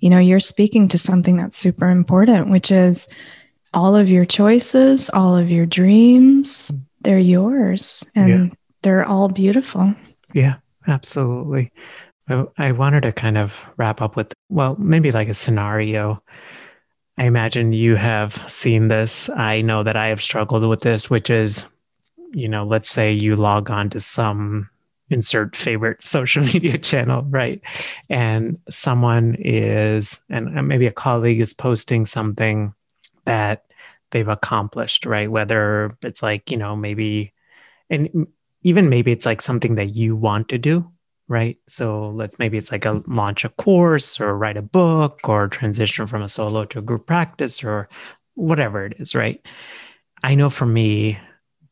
you 0.01 0.11
know, 0.11 0.18
you're 0.18 0.40
speaking 0.40 0.88
to 0.88 0.98
something 0.98 1.37
that's 1.37 1.57
super 1.57 1.88
important, 1.88 2.51
which 2.51 2.70
is 2.70 3.09
all 3.74 3.96
of 3.96 4.09
your 4.09 4.24
choices, 4.24 5.11
all 5.11 5.37
of 5.37 5.51
your 5.51 5.66
dreams, 5.66 6.72
they're 7.03 7.18
yours 7.18 8.05
and 8.14 8.29
yeah. 8.29 8.55
they're 8.83 9.05
all 9.05 9.29
beautiful. 9.29 9.94
Yeah, 10.33 10.57
absolutely. 10.87 11.72
I, 12.29 12.44
I 12.57 12.72
wanted 12.72 13.03
to 13.03 13.12
kind 13.12 13.38
of 13.38 13.64
wrap 13.77 14.01
up 14.01 14.16
with, 14.16 14.33
well, 14.48 14.77
maybe 14.79 15.12
like 15.12 15.29
a 15.29 15.35
scenario. 15.35 16.22
I 17.18 17.24
imagine 17.24 17.72
you 17.72 17.96
have 17.96 18.40
seen 18.50 18.88
this. 18.88 19.28
I 19.31 19.61
know 19.61 19.83
that 19.83 19.96
I 19.96 20.07
have 20.07 20.22
struggled 20.22 20.64
with 20.64 20.83
this, 20.83 21.11
which 21.11 21.31
is, 21.31 21.68
you 22.33 22.48
know, 22.48 22.64
let's 22.64 22.88
say 22.88 23.12
you 23.12 23.35
log 23.35 23.70
on 23.70 23.90
to 23.90 24.00
some 24.00 24.70
insert 25.11 25.57
favorite 25.57 26.02
social 26.02 26.44
media 26.44 26.78
channel, 26.78 27.22
right? 27.28 27.61
And 28.09 28.59
someone 28.70 29.37
is, 29.40 30.22
and 30.31 30.68
maybe 30.68 30.87
a 30.87 30.92
colleague 30.92 31.40
is 31.40 31.52
posting 31.52 32.04
something 32.04 32.72
that 33.24 33.64
they've 34.11 34.28
accomplished, 34.28 35.04
right? 35.04 35.31
Whether 35.31 35.90
it's 36.02 36.22
like, 36.22 36.50
you 36.52 36.57
know, 36.57 36.76
maybe, 36.76 37.33
and 37.90 38.28
even 38.62 38.88
maybe 38.88 39.11
it's 39.11 39.26
like 39.26 39.42
something 39.42 39.74
that 39.74 39.96
you 39.96 40.14
want 40.14 40.48
to 40.50 40.59
do, 40.59 40.88
right? 41.29 41.59
So 41.69 42.11
let's 42.11 42.38
maybe 42.38 42.59
it's 42.59 42.73
like 42.73 42.85
a 42.85 43.03
launch 43.07 43.45
a 43.45 43.51
course 43.51 44.21
or 44.21 44.37
write 44.37 44.57
a 44.57 44.62
book 44.62 45.21
or 45.29 45.49
transition 45.49 46.07
from 46.07 46.23
a 46.23 46.29
solo 46.29 46.64
to 46.67 46.79
a 46.79 46.83
group 46.83 47.07
practice 47.07 47.62
or 47.62 47.88
whatever 48.35 48.87
it 48.87 48.95
is, 48.99 49.14
right? 49.14 49.45
I 50.23 50.35
know 50.35 50.51
for 50.51 50.67
me, 50.67 51.19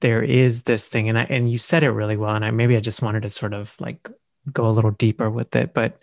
there 0.00 0.22
is 0.22 0.64
this 0.64 0.88
thing, 0.88 1.08
and 1.08 1.18
I 1.18 1.24
and 1.24 1.50
you 1.50 1.58
said 1.58 1.82
it 1.82 1.90
really 1.90 2.16
well, 2.16 2.34
and 2.34 2.44
I 2.44 2.50
maybe 2.50 2.76
I 2.76 2.80
just 2.80 3.02
wanted 3.02 3.22
to 3.22 3.30
sort 3.30 3.54
of 3.54 3.74
like 3.80 4.08
go 4.52 4.68
a 4.68 4.72
little 4.72 4.92
deeper 4.92 5.30
with 5.30 5.56
it, 5.56 5.74
but 5.74 6.00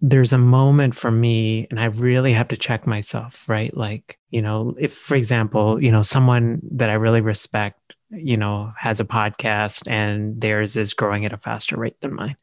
there's 0.00 0.32
a 0.32 0.38
moment 0.38 0.94
for 0.94 1.10
me 1.10 1.66
and 1.70 1.80
i 1.80 1.86
really 1.86 2.32
have 2.32 2.48
to 2.48 2.56
check 2.56 2.86
myself 2.86 3.48
right 3.48 3.76
like 3.76 4.16
you 4.30 4.40
know 4.40 4.74
if 4.78 4.94
for 4.94 5.16
example 5.16 5.82
you 5.82 5.90
know 5.90 6.02
someone 6.02 6.60
that 6.70 6.88
i 6.88 6.94
really 6.94 7.20
respect 7.20 7.96
you 8.10 8.36
know 8.36 8.72
has 8.76 9.00
a 9.00 9.04
podcast 9.04 9.90
and 9.90 10.40
theirs 10.40 10.76
is 10.76 10.94
growing 10.94 11.24
at 11.24 11.32
a 11.32 11.36
faster 11.36 11.76
rate 11.76 12.00
than 12.00 12.14
mine 12.14 12.36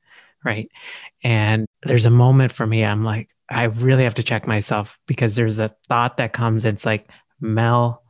right 0.46 0.70
and 1.24 1.66
there's 1.84 2.06
a 2.06 2.12
moment 2.12 2.52
for 2.52 2.66
me 2.66 2.86
i'm 2.86 3.04
like 3.04 3.30
i 3.50 3.64
really 3.64 4.04
have 4.04 4.16
to 4.16 4.24
check 4.24 4.48
myself 4.48 4.98
because 5.08 5.36
there's 5.36 5.60
a 5.60 5.76
thought 5.88 6.18
that 6.18 6.34
comes 6.34 6.64
it's 6.66 6.86
like 6.86 7.10
mel 7.42 8.04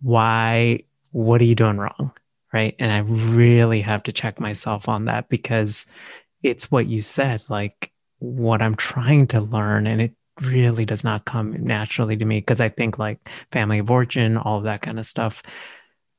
why 0.00 0.80
what 1.10 1.40
are 1.40 1.44
you 1.44 1.54
doing 1.54 1.76
wrong 1.76 2.12
right 2.52 2.74
and 2.78 2.92
i 2.92 2.98
really 2.98 3.82
have 3.82 4.02
to 4.02 4.12
check 4.12 4.40
myself 4.40 4.88
on 4.88 5.06
that 5.06 5.28
because 5.28 5.86
it's 6.42 6.70
what 6.70 6.86
you 6.86 7.02
said 7.02 7.42
like 7.48 7.92
what 8.18 8.62
I'm 8.62 8.76
trying 8.76 9.26
to 9.28 9.40
learn. 9.40 9.86
And 9.86 10.00
it 10.00 10.14
really 10.40 10.84
does 10.84 11.04
not 11.04 11.24
come 11.24 11.64
naturally 11.64 12.16
to 12.16 12.24
me 12.24 12.40
because 12.40 12.60
I 12.60 12.68
think 12.68 12.98
like 12.98 13.18
family 13.52 13.78
of 13.78 13.90
origin, 13.90 14.36
all 14.36 14.58
of 14.58 14.64
that 14.64 14.82
kind 14.82 14.98
of 14.98 15.06
stuff, 15.06 15.42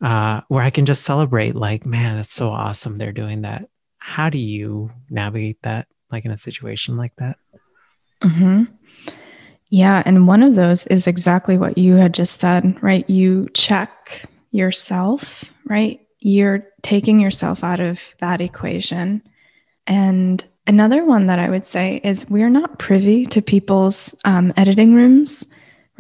uh, 0.04 0.42
where 0.48 0.64
I 0.64 0.70
can 0.70 0.86
just 0.86 1.04
celebrate, 1.04 1.56
like, 1.56 1.86
man, 1.86 2.18
that's 2.18 2.34
so 2.34 2.50
awesome. 2.50 2.98
They're 2.98 3.12
doing 3.12 3.42
that. 3.42 3.68
How 4.08 4.30
do 4.30 4.38
you 4.38 4.91
navigate 5.10 5.62
that, 5.63 5.88
like 6.12 6.26
in 6.26 6.32
a 6.32 6.38
situation 6.38 6.98
like 6.98 7.15
that? 7.17 7.38
Mm-hmm. 8.22 8.63
Yeah. 9.70 10.02
And 10.06 10.28
one 10.28 10.43
of 10.43 10.56
those 10.56 10.88
is 10.88 11.08
exactly 11.08 11.58
what 11.58 11.78
you 11.78 11.96
had 11.96 12.13
just 12.13 12.39
said, 12.39 12.82
right? 12.82 13.08
You 13.10 13.50
check 13.54 14.24
yourself, 14.52 15.43
right? 15.65 16.00
You're 16.20 16.65
taking 16.82 17.20
yourself 17.20 17.63
out 17.63 17.80
of 17.80 18.02
that 18.20 18.39
equation. 18.41 19.22
And 19.86 20.43
Another 20.67 21.06
one 21.06 21.28
that 21.28 21.39
I 21.39 21.50
would 21.50 21.65
say 21.65 22.02
is 22.04 22.30
we're 22.30 22.50
not 22.50 22.78
privy 22.78 23.26
to 23.28 23.41
people's 23.41 24.13
um, 24.26 24.52
editing 24.58 24.93
rooms, 24.93 25.46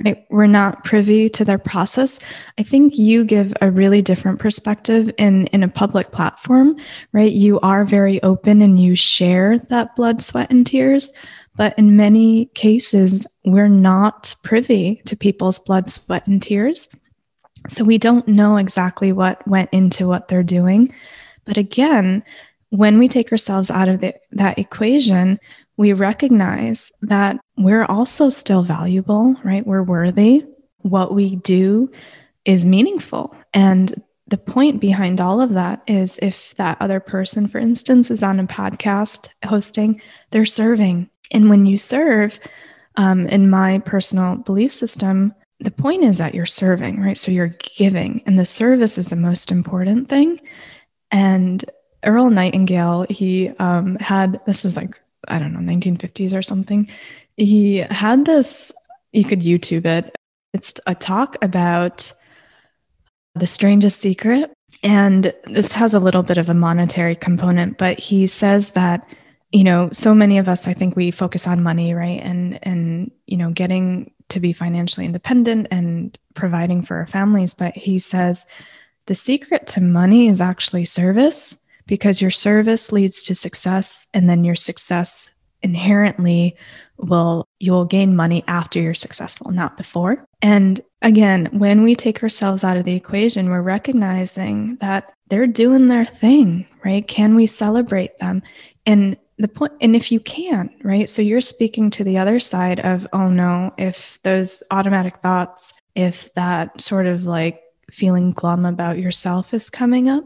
right? 0.03 0.25
We're 0.29 0.47
not 0.47 0.83
privy 0.83 1.29
to 1.29 1.45
their 1.45 1.57
process. 1.57 2.19
I 2.57 2.63
think 2.63 2.97
you 2.97 3.23
give 3.25 3.53
a 3.61 3.71
really 3.71 4.01
different 4.01 4.39
perspective 4.39 5.09
in 5.17 5.47
in 5.47 5.63
a 5.63 5.67
public 5.67 6.11
platform, 6.11 6.75
right? 7.13 7.31
You 7.31 7.59
are 7.61 7.85
very 7.85 8.21
open 8.23 8.61
and 8.61 8.79
you 8.79 8.95
share 8.95 9.59
that 9.69 9.95
blood, 9.95 10.21
sweat, 10.21 10.51
and 10.51 10.65
tears. 10.65 11.11
But 11.55 11.77
in 11.77 11.97
many 11.97 12.45
cases, 12.53 13.25
we're 13.43 13.67
not 13.67 14.35
privy 14.43 15.01
to 15.05 15.17
people's 15.17 15.57
blood, 15.57 15.89
sweat, 15.89 16.27
and 16.27 16.41
tears. 16.41 16.87
So 17.67 17.83
we 17.83 17.97
don't 17.97 18.27
know 18.27 18.57
exactly 18.57 19.11
what 19.11 19.45
went 19.47 19.69
into 19.73 20.07
what 20.07 20.27
they're 20.27 20.43
doing. 20.43 20.93
But 21.45 21.57
again, 21.57 22.23
when 22.69 22.99
we 22.99 23.07
take 23.07 23.31
ourselves 23.31 23.71
out 23.71 23.89
of 23.89 24.01
the, 24.01 24.13
that 24.31 24.59
equation, 24.59 25.39
we 25.77 25.93
recognize 25.93 26.91
that 27.01 27.39
we're 27.57 27.85
also 27.85 28.29
still 28.29 28.63
valuable, 28.63 29.35
right? 29.43 29.65
We're 29.65 29.83
worthy. 29.83 30.45
What 30.79 31.13
we 31.13 31.37
do 31.37 31.91
is 32.45 32.65
meaningful. 32.65 33.35
And 33.53 34.01
the 34.27 34.37
point 34.37 34.81
behind 34.81 35.21
all 35.21 35.39
of 35.39 35.53
that 35.53 35.81
is 35.87 36.19
if 36.21 36.53
that 36.55 36.77
other 36.81 36.99
person, 36.99 37.47
for 37.47 37.59
instance, 37.59 38.11
is 38.11 38.23
on 38.23 38.39
a 38.39 38.47
podcast 38.47 39.29
hosting, 39.45 40.01
they're 40.31 40.45
serving. 40.45 41.09
And 41.31 41.49
when 41.49 41.65
you 41.65 41.77
serve, 41.77 42.39
um, 42.97 43.27
in 43.27 43.49
my 43.49 43.79
personal 43.79 44.37
belief 44.37 44.73
system, 44.73 45.33
the 45.59 45.71
point 45.71 46.03
is 46.03 46.17
that 46.17 46.35
you're 46.35 46.45
serving, 46.45 46.99
right? 46.99 47.17
So 47.17 47.31
you're 47.31 47.55
giving, 47.77 48.21
and 48.25 48.37
the 48.37 48.45
service 48.45 48.97
is 48.97 49.09
the 49.09 49.15
most 49.15 49.51
important 49.51 50.09
thing. 50.09 50.39
And 51.11 51.63
Earl 52.03 52.29
Nightingale, 52.29 53.05
he 53.09 53.49
um, 53.59 53.95
had 53.97 54.39
this 54.45 54.65
is 54.65 54.75
like, 54.75 54.99
I 55.27 55.39
don't 55.39 55.53
know, 55.53 55.59
1950s 55.59 56.37
or 56.37 56.41
something. 56.41 56.89
He 57.35 57.77
had 57.77 58.25
this, 58.25 58.71
you 59.11 59.23
could 59.23 59.41
YouTube 59.41 59.85
it. 59.85 60.15
It's 60.53 60.73
a 60.87 60.95
talk 60.95 61.37
about 61.41 62.11
the 63.35 63.47
strangest 63.47 64.01
secret. 64.01 64.51
And 64.83 65.33
this 65.45 65.71
has 65.71 65.93
a 65.93 65.99
little 65.99 66.23
bit 66.23 66.37
of 66.37 66.49
a 66.49 66.53
monetary 66.53 67.15
component, 67.15 67.77
but 67.77 67.99
he 67.99 68.27
says 68.27 68.69
that, 68.69 69.07
you 69.51 69.63
know, 69.63 69.89
so 69.93 70.13
many 70.13 70.37
of 70.37 70.49
us, 70.49 70.67
I 70.67 70.73
think 70.73 70.95
we 70.95 71.11
focus 71.11 71.47
on 71.47 71.63
money, 71.63 71.93
right? 71.93 72.21
And, 72.21 72.59
and, 72.63 73.11
you 73.25 73.37
know, 73.37 73.51
getting 73.51 74.11
to 74.29 74.39
be 74.39 74.53
financially 74.53 75.05
independent 75.05 75.67
and 75.71 76.17
providing 76.33 76.83
for 76.83 76.97
our 76.97 77.07
families. 77.07 77.53
But 77.53 77.75
he 77.75 77.97
says 77.97 78.45
the 79.05 79.15
secret 79.15 79.67
to 79.67 79.81
money 79.81 80.27
is 80.27 80.41
actually 80.41 80.85
service 80.85 81.57
because 81.87 82.21
your 82.21 82.31
service 82.31 82.91
leads 82.91 83.23
to 83.23 83.33
success 83.33 84.07
and 84.13 84.29
then 84.29 84.43
your 84.43 84.55
success 84.55 85.31
inherently 85.63 86.55
will 86.97 87.47
you 87.59 87.71
will 87.71 87.85
gain 87.85 88.15
money 88.15 88.43
after 88.47 88.79
you're 88.79 88.93
successful 88.93 89.51
not 89.51 89.77
before. 89.77 90.23
And 90.41 90.81
again 91.01 91.49
when 91.51 91.83
we 91.83 91.95
take 91.95 92.21
ourselves 92.21 92.63
out 92.63 92.77
of 92.77 92.83
the 92.83 92.93
equation 92.93 93.49
we're 93.49 93.61
recognizing 93.61 94.77
that 94.81 95.13
they're 95.29 95.47
doing 95.47 95.87
their 95.87 96.05
thing 96.05 96.67
right? 96.85 97.07
Can 97.07 97.35
we 97.35 97.47
celebrate 97.47 98.17
them? 98.19 98.43
And 98.85 99.17
the 99.39 99.47
point 99.47 99.73
and 99.81 99.95
if 99.95 100.11
you 100.11 100.19
can 100.19 100.69
right? 100.83 101.09
So 101.09 101.21
you're 101.21 101.41
speaking 101.41 101.89
to 101.91 102.03
the 102.03 102.17
other 102.17 102.39
side 102.39 102.79
of 102.81 103.07
oh 103.13 103.29
no 103.29 103.73
if 103.77 104.19
those 104.23 104.61
automatic 104.71 105.17
thoughts 105.17 105.73
if 105.95 106.31
that 106.35 106.79
sort 106.79 107.07
of 107.07 107.23
like 107.23 107.61
feeling 107.91 108.31
glum 108.31 108.65
about 108.65 108.99
yourself 108.99 109.53
is 109.53 109.69
coming 109.69 110.09
up 110.09 110.23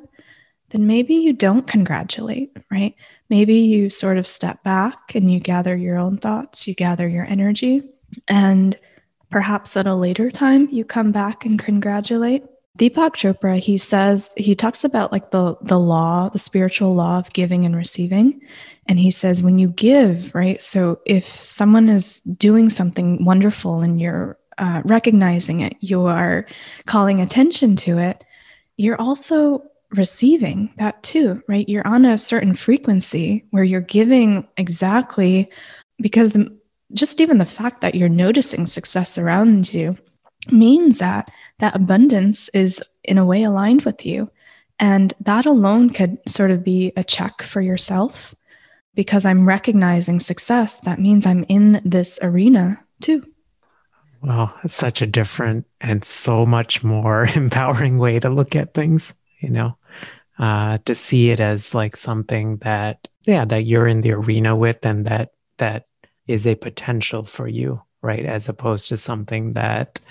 then 0.71 0.87
maybe 0.87 1.15
you 1.15 1.33
don't 1.33 1.67
congratulate, 1.67 2.55
right? 2.69 2.95
Maybe 3.29 3.55
you 3.55 3.89
sort 3.89 4.17
of 4.17 4.27
step 4.27 4.63
back 4.63 5.15
and 5.15 5.31
you 5.31 5.39
gather 5.39 5.75
your 5.75 5.97
own 5.97 6.17
thoughts, 6.17 6.67
you 6.67 6.73
gather 6.73 7.07
your 7.07 7.25
energy, 7.25 7.83
and 8.27 8.77
perhaps 9.29 9.77
at 9.77 9.87
a 9.87 9.95
later 9.95 10.31
time 10.31 10.67
you 10.71 10.83
come 10.83 11.11
back 11.11 11.45
and 11.45 11.59
congratulate. 11.59 12.43
Deepak 12.77 13.15
Chopra, 13.15 13.59
he 13.59 13.77
says, 13.77 14.33
he 14.37 14.55
talks 14.55 14.83
about 14.83 15.11
like 15.11 15.31
the 15.31 15.55
the 15.61 15.79
law, 15.79 16.29
the 16.29 16.39
spiritual 16.39 16.95
law 16.95 17.19
of 17.19 17.31
giving 17.33 17.65
and 17.65 17.75
receiving. 17.75 18.41
And 18.87 18.99
he 18.99 19.11
says, 19.11 19.43
when 19.43 19.59
you 19.59 19.69
give, 19.69 20.33
right? 20.33 20.61
So 20.61 20.99
if 21.05 21.25
someone 21.25 21.89
is 21.89 22.21
doing 22.21 22.69
something 22.69 23.23
wonderful 23.23 23.81
and 23.81 23.99
you're 23.99 24.37
uh, 24.57 24.81
recognizing 24.85 25.59
it, 25.59 25.75
you 25.79 26.05
are 26.05 26.45
calling 26.85 27.19
attention 27.19 27.75
to 27.77 27.97
it, 27.97 28.23
you're 28.77 28.99
also 28.99 29.63
receiving 29.91 30.73
that 30.77 31.01
too, 31.03 31.41
right? 31.47 31.67
You're 31.67 31.87
on 31.87 32.05
a 32.05 32.17
certain 32.17 32.55
frequency 32.55 33.45
where 33.51 33.63
you're 33.63 33.81
giving 33.81 34.47
exactly 34.57 35.49
because 36.01 36.33
the, 36.33 36.55
just 36.93 37.21
even 37.21 37.37
the 37.37 37.45
fact 37.45 37.81
that 37.81 37.95
you're 37.95 38.09
noticing 38.09 38.67
success 38.67 39.17
around 39.17 39.73
you 39.73 39.97
means 40.49 40.97
that 40.97 41.29
that 41.59 41.75
abundance 41.75 42.49
is 42.49 42.81
in 43.03 43.17
a 43.17 43.25
way 43.25 43.43
aligned 43.43 43.83
with 43.83 44.05
you. 44.05 44.29
And 44.79 45.13
that 45.21 45.45
alone 45.45 45.91
could 45.91 46.17
sort 46.27 46.51
of 46.51 46.63
be 46.63 46.91
a 46.95 47.03
check 47.03 47.43
for 47.43 47.61
yourself 47.61 48.33
because 48.95 49.25
I'm 49.25 49.47
recognizing 49.47 50.19
success. 50.19 50.79
That 50.81 50.99
means 50.99 51.25
I'm 51.25 51.45
in 51.47 51.81
this 51.85 52.17
arena 52.21 52.79
too. 52.99 53.23
Well, 54.21 54.53
it's 54.63 54.75
such 54.75 55.01
a 55.01 55.07
different 55.07 55.65
and 55.79 56.03
so 56.03 56.45
much 56.45 56.83
more 56.83 57.27
empowering 57.35 57.97
way 57.97 58.19
to 58.19 58.29
look 58.29 58.55
at 58.55 58.73
things, 58.73 59.13
you 59.39 59.49
know, 59.49 59.77
uh, 60.41 60.79
to 60.85 60.95
see 60.95 61.29
it 61.29 61.39
as 61.39 61.75
like 61.75 61.95
something 61.95 62.57
that, 62.57 63.07
yeah, 63.25 63.45
that 63.45 63.63
you're 63.65 63.87
in 63.87 64.01
the 64.01 64.11
arena 64.11 64.55
with 64.55 64.85
and 64.85 65.05
that, 65.05 65.33
that 65.59 65.85
is 66.27 66.47
a 66.47 66.55
potential 66.55 67.23
for 67.23 67.47
you, 67.47 67.79
right? 68.01 68.25
As 68.25 68.49
opposed 68.49 68.89
to 68.89 68.97
something 68.97 69.53
that, 69.53 70.01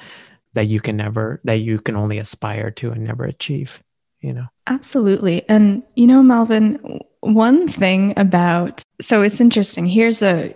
that 0.55 0.69
you 0.69 0.81
can 0.81 0.97
never, 0.97 1.41
that 1.45 1.59
you 1.59 1.81
can 1.81 1.97
only 1.97 2.19
aspire 2.19 2.71
to 2.71 2.93
and 2.93 3.03
never 3.03 3.25
achieve, 3.25 3.83
you 4.21 4.33
know? 4.33 4.47
Absolutely. 4.69 5.43
And, 5.49 5.83
you 5.97 6.07
know, 6.07 6.23
Melvin, 6.23 7.01
one 7.21 7.67
thing 7.67 8.15
about, 8.17 8.83
so 9.01 9.23
it's 9.23 9.41
interesting. 9.41 9.87
Here's 9.87 10.23
a, 10.23 10.55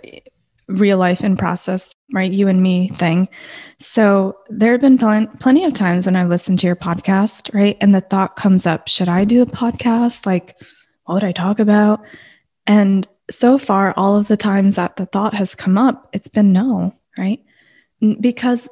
real 0.69 0.99
life 0.99 1.23
in 1.23 1.37
process, 1.37 1.95
right? 2.13 2.31
You 2.31 2.49
and 2.49 2.63
me 2.63 2.89
thing. 2.91 3.29
So 3.79 4.39
there 4.49 4.73
have 4.73 4.81
been 4.81 4.99
pl- 4.99 5.27
plenty 5.41 5.65
of 5.65 5.75
times 5.75 6.07
when 6.07 6.17
I've 6.17 6.29
listened 6.29 6.59
to 6.61 6.67
your 6.67 6.77
podcast, 6.77 7.53
right? 7.55 7.77
And 7.81 7.95
the 7.95 8.01
thought 8.01 8.37
comes 8.37 8.67
up 8.67 8.89
should 8.89 9.09
I 9.09 9.25
do 9.25 9.43
a 9.43 9.47
podcast? 9.47 10.27
Like, 10.27 10.57
what 11.05 11.15
would 11.15 11.25
I 11.25 11.33
talk 11.33 11.59
about? 11.59 12.01
And 12.67 13.07
so 13.31 13.59
far, 13.59 13.93
all 13.97 14.17
of 14.17 14.29
the 14.29 14.37
times 14.37 14.77
that 14.77 14.97
the 14.97 15.07
thought 15.07 15.35
has 15.35 15.55
come 15.55 15.79
up, 15.79 16.09
it's 16.13 16.29
been 16.29 16.53
no, 16.53 16.95
right? 17.19 17.43
Because 18.21 18.69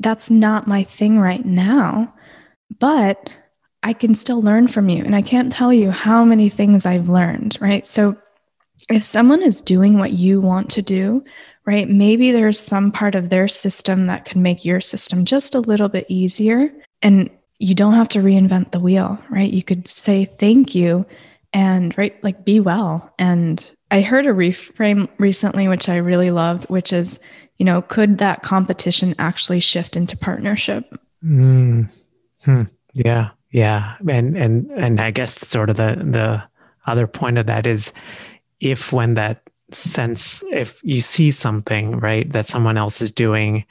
that's 0.00 0.30
not 0.30 0.68
my 0.68 0.84
thing 0.84 1.18
right 1.18 1.44
now. 1.44 2.14
But 2.78 3.30
I 3.82 3.92
can 3.92 4.14
still 4.14 4.42
learn 4.42 4.68
from 4.68 4.88
you. 4.88 5.04
And 5.04 5.14
I 5.14 5.22
can't 5.22 5.52
tell 5.52 5.72
you 5.72 5.90
how 5.90 6.24
many 6.24 6.48
things 6.48 6.84
I've 6.84 7.08
learned, 7.08 7.56
right? 7.60 7.86
So 7.86 8.16
if 8.88 9.04
someone 9.04 9.42
is 9.42 9.60
doing 9.60 9.98
what 9.98 10.12
you 10.12 10.40
want 10.40 10.70
to 10.70 10.82
do, 10.82 11.24
right, 11.66 11.88
maybe 11.88 12.32
there's 12.32 12.58
some 12.58 12.90
part 12.90 13.14
of 13.14 13.28
their 13.28 13.46
system 13.48 14.06
that 14.06 14.24
can 14.24 14.42
make 14.42 14.64
your 14.64 14.80
system 14.80 15.24
just 15.24 15.54
a 15.54 15.60
little 15.60 15.88
bit 15.88 16.06
easier. 16.08 16.72
And 17.02 17.28
you 17.58 17.74
don't 17.74 17.94
have 17.94 18.08
to 18.10 18.20
reinvent 18.20 18.70
the 18.70 18.80
wheel, 18.80 19.18
right? 19.28 19.52
You 19.52 19.62
could 19.62 19.86
say 19.86 20.24
thank 20.24 20.74
you 20.74 21.04
and, 21.52 21.96
right, 21.98 22.22
like 22.24 22.44
be 22.44 22.60
well. 22.60 23.12
And 23.18 23.70
I 23.90 24.00
heard 24.00 24.26
a 24.26 24.30
reframe 24.30 25.08
recently, 25.18 25.68
which 25.68 25.88
I 25.88 25.96
really 25.96 26.30
loved, 26.30 26.64
which 26.70 26.92
is, 26.92 27.18
you 27.58 27.64
know, 27.64 27.82
could 27.82 28.18
that 28.18 28.42
competition 28.42 29.14
actually 29.18 29.60
shift 29.60 29.96
into 29.96 30.16
partnership? 30.16 30.98
Mm. 31.24 31.90
Hmm. 32.44 32.62
Yeah. 32.92 33.30
Yeah. 33.50 33.96
And, 34.08 34.36
and, 34.36 34.70
and 34.70 35.00
I 35.00 35.10
guess 35.10 35.38
sort 35.46 35.68
of 35.68 35.76
the, 35.76 35.96
the 35.96 36.42
other 36.86 37.06
point 37.06 37.38
of 37.38 37.46
that 37.46 37.66
is, 37.66 37.92
if 38.60 38.92
when 38.92 39.14
that 39.14 39.42
sense 39.72 40.42
if 40.50 40.82
you 40.82 41.00
see 41.00 41.30
something 41.30 41.98
right 41.98 42.32
that 42.32 42.46
someone 42.46 42.78
else 42.78 43.02
is 43.02 43.10
doing 43.10 43.64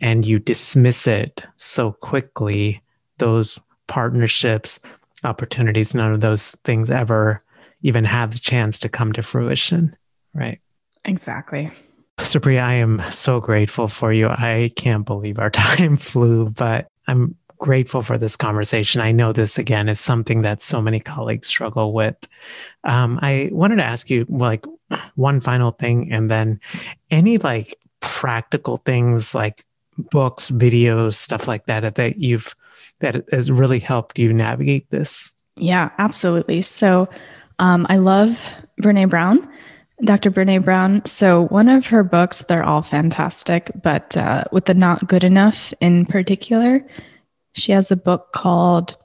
and 0.00 0.24
you 0.24 0.38
dismiss 0.38 1.06
it 1.06 1.44
so 1.56 1.92
quickly 1.92 2.82
those 3.18 3.58
partnerships 3.86 4.80
opportunities 5.22 5.94
none 5.94 6.12
of 6.12 6.20
those 6.20 6.52
things 6.64 6.90
ever 6.90 7.42
even 7.82 8.04
have 8.04 8.32
the 8.32 8.38
chance 8.38 8.80
to 8.80 8.88
come 8.88 9.12
to 9.12 9.22
fruition 9.22 9.94
right 10.34 10.60
exactly 11.04 11.70
Supriya, 12.18 12.62
I 12.62 12.74
am 12.74 13.02
so 13.10 13.40
grateful 13.40 13.88
for 13.88 14.12
you. 14.12 14.28
I 14.28 14.70
can't 14.76 15.04
believe 15.04 15.40
our 15.40 15.50
time 15.50 15.96
flew, 15.96 16.48
but 16.48 16.86
I'm 17.08 17.34
grateful 17.58 18.02
for 18.02 18.18
this 18.18 18.36
conversation. 18.36 19.00
I 19.00 19.12
know 19.12 19.32
this 19.32 19.58
again 19.58 19.88
is 19.88 20.00
something 20.00 20.42
that 20.42 20.62
so 20.62 20.80
many 20.80 21.00
colleagues 21.00 21.48
struggle 21.48 21.92
with. 21.92 22.16
Um, 22.84 23.18
I 23.22 23.48
wanted 23.52 23.76
to 23.76 23.84
ask 23.84 24.10
you 24.10 24.26
like 24.28 24.64
one 25.14 25.40
final 25.40 25.72
thing, 25.72 26.12
and 26.12 26.30
then 26.30 26.60
any 27.10 27.38
like 27.38 27.78
practical 28.00 28.78
things 28.78 29.34
like 29.34 29.64
books, 29.96 30.50
videos, 30.50 31.14
stuff 31.14 31.48
like 31.48 31.66
that 31.66 31.94
that 31.94 32.18
you've 32.18 32.54
that 33.00 33.24
has 33.32 33.50
really 33.50 33.78
helped 33.78 34.18
you 34.18 34.32
navigate 34.32 34.90
this. 34.90 35.32
Yeah, 35.56 35.90
absolutely. 35.98 36.62
So 36.62 37.08
um, 37.58 37.86
I 37.88 37.96
love 37.96 38.38
Brene 38.80 39.08
Brown. 39.08 39.48
Dr. 40.02 40.30
Brene 40.30 40.64
Brown. 40.64 41.04
So, 41.04 41.46
one 41.46 41.68
of 41.68 41.86
her 41.86 42.02
books, 42.02 42.42
they're 42.42 42.64
all 42.64 42.82
fantastic, 42.82 43.70
but 43.80 44.16
uh, 44.16 44.44
with 44.50 44.64
the 44.64 44.74
not 44.74 45.06
good 45.06 45.22
enough 45.22 45.72
in 45.80 46.04
particular, 46.06 46.84
she 47.54 47.72
has 47.72 47.90
a 47.90 47.96
book 47.96 48.32
called, 48.32 48.96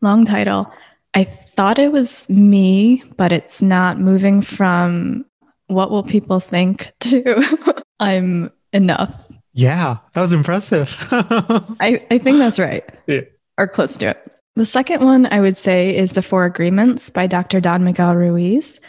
long 0.00 0.24
title. 0.26 0.70
I 1.14 1.24
thought 1.24 1.78
it 1.78 1.92
was 1.92 2.28
me, 2.28 3.02
but 3.16 3.32
it's 3.32 3.62
not 3.62 3.98
moving 3.98 4.42
from 4.42 5.24
what 5.68 5.90
will 5.90 6.02
people 6.02 6.40
think 6.40 6.92
to 7.00 7.82
I'm 8.00 8.50
enough. 8.72 9.26
Yeah, 9.52 9.98
that 10.12 10.20
was 10.20 10.32
impressive. 10.32 10.96
I, 11.10 12.04
I 12.10 12.18
think 12.18 12.38
that's 12.38 12.58
right. 12.58 12.84
Yeah. 13.06 13.22
Or 13.56 13.66
close 13.66 13.96
to 13.96 14.10
it. 14.10 14.32
The 14.54 14.66
second 14.66 15.04
one 15.04 15.26
I 15.26 15.40
would 15.40 15.56
say 15.56 15.96
is 15.96 16.12
The 16.12 16.22
Four 16.22 16.44
Agreements 16.44 17.10
by 17.10 17.26
Dr. 17.26 17.60
Don 17.60 17.84
Miguel 17.84 18.14
Ruiz. 18.14 18.80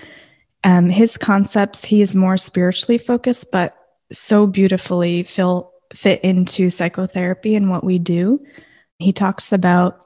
Um, 0.63 0.89
his 0.89 1.17
concepts, 1.17 1.85
he 1.85 2.01
is 2.01 2.15
more 2.15 2.37
spiritually 2.37 2.97
focused, 2.97 3.51
but 3.51 3.75
so 4.11 4.47
beautifully 4.47 5.23
fill, 5.23 5.71
fit 5.93 6.21
into 6.21 6.69
psychotherapy 6.69 7.55
and 7.55 7.69
what 7.69 7.83
we 7.83 7.97
do. 7.97 8.43
He 8.99 9.13
talks 9.13 9.53
about 9.53 10.05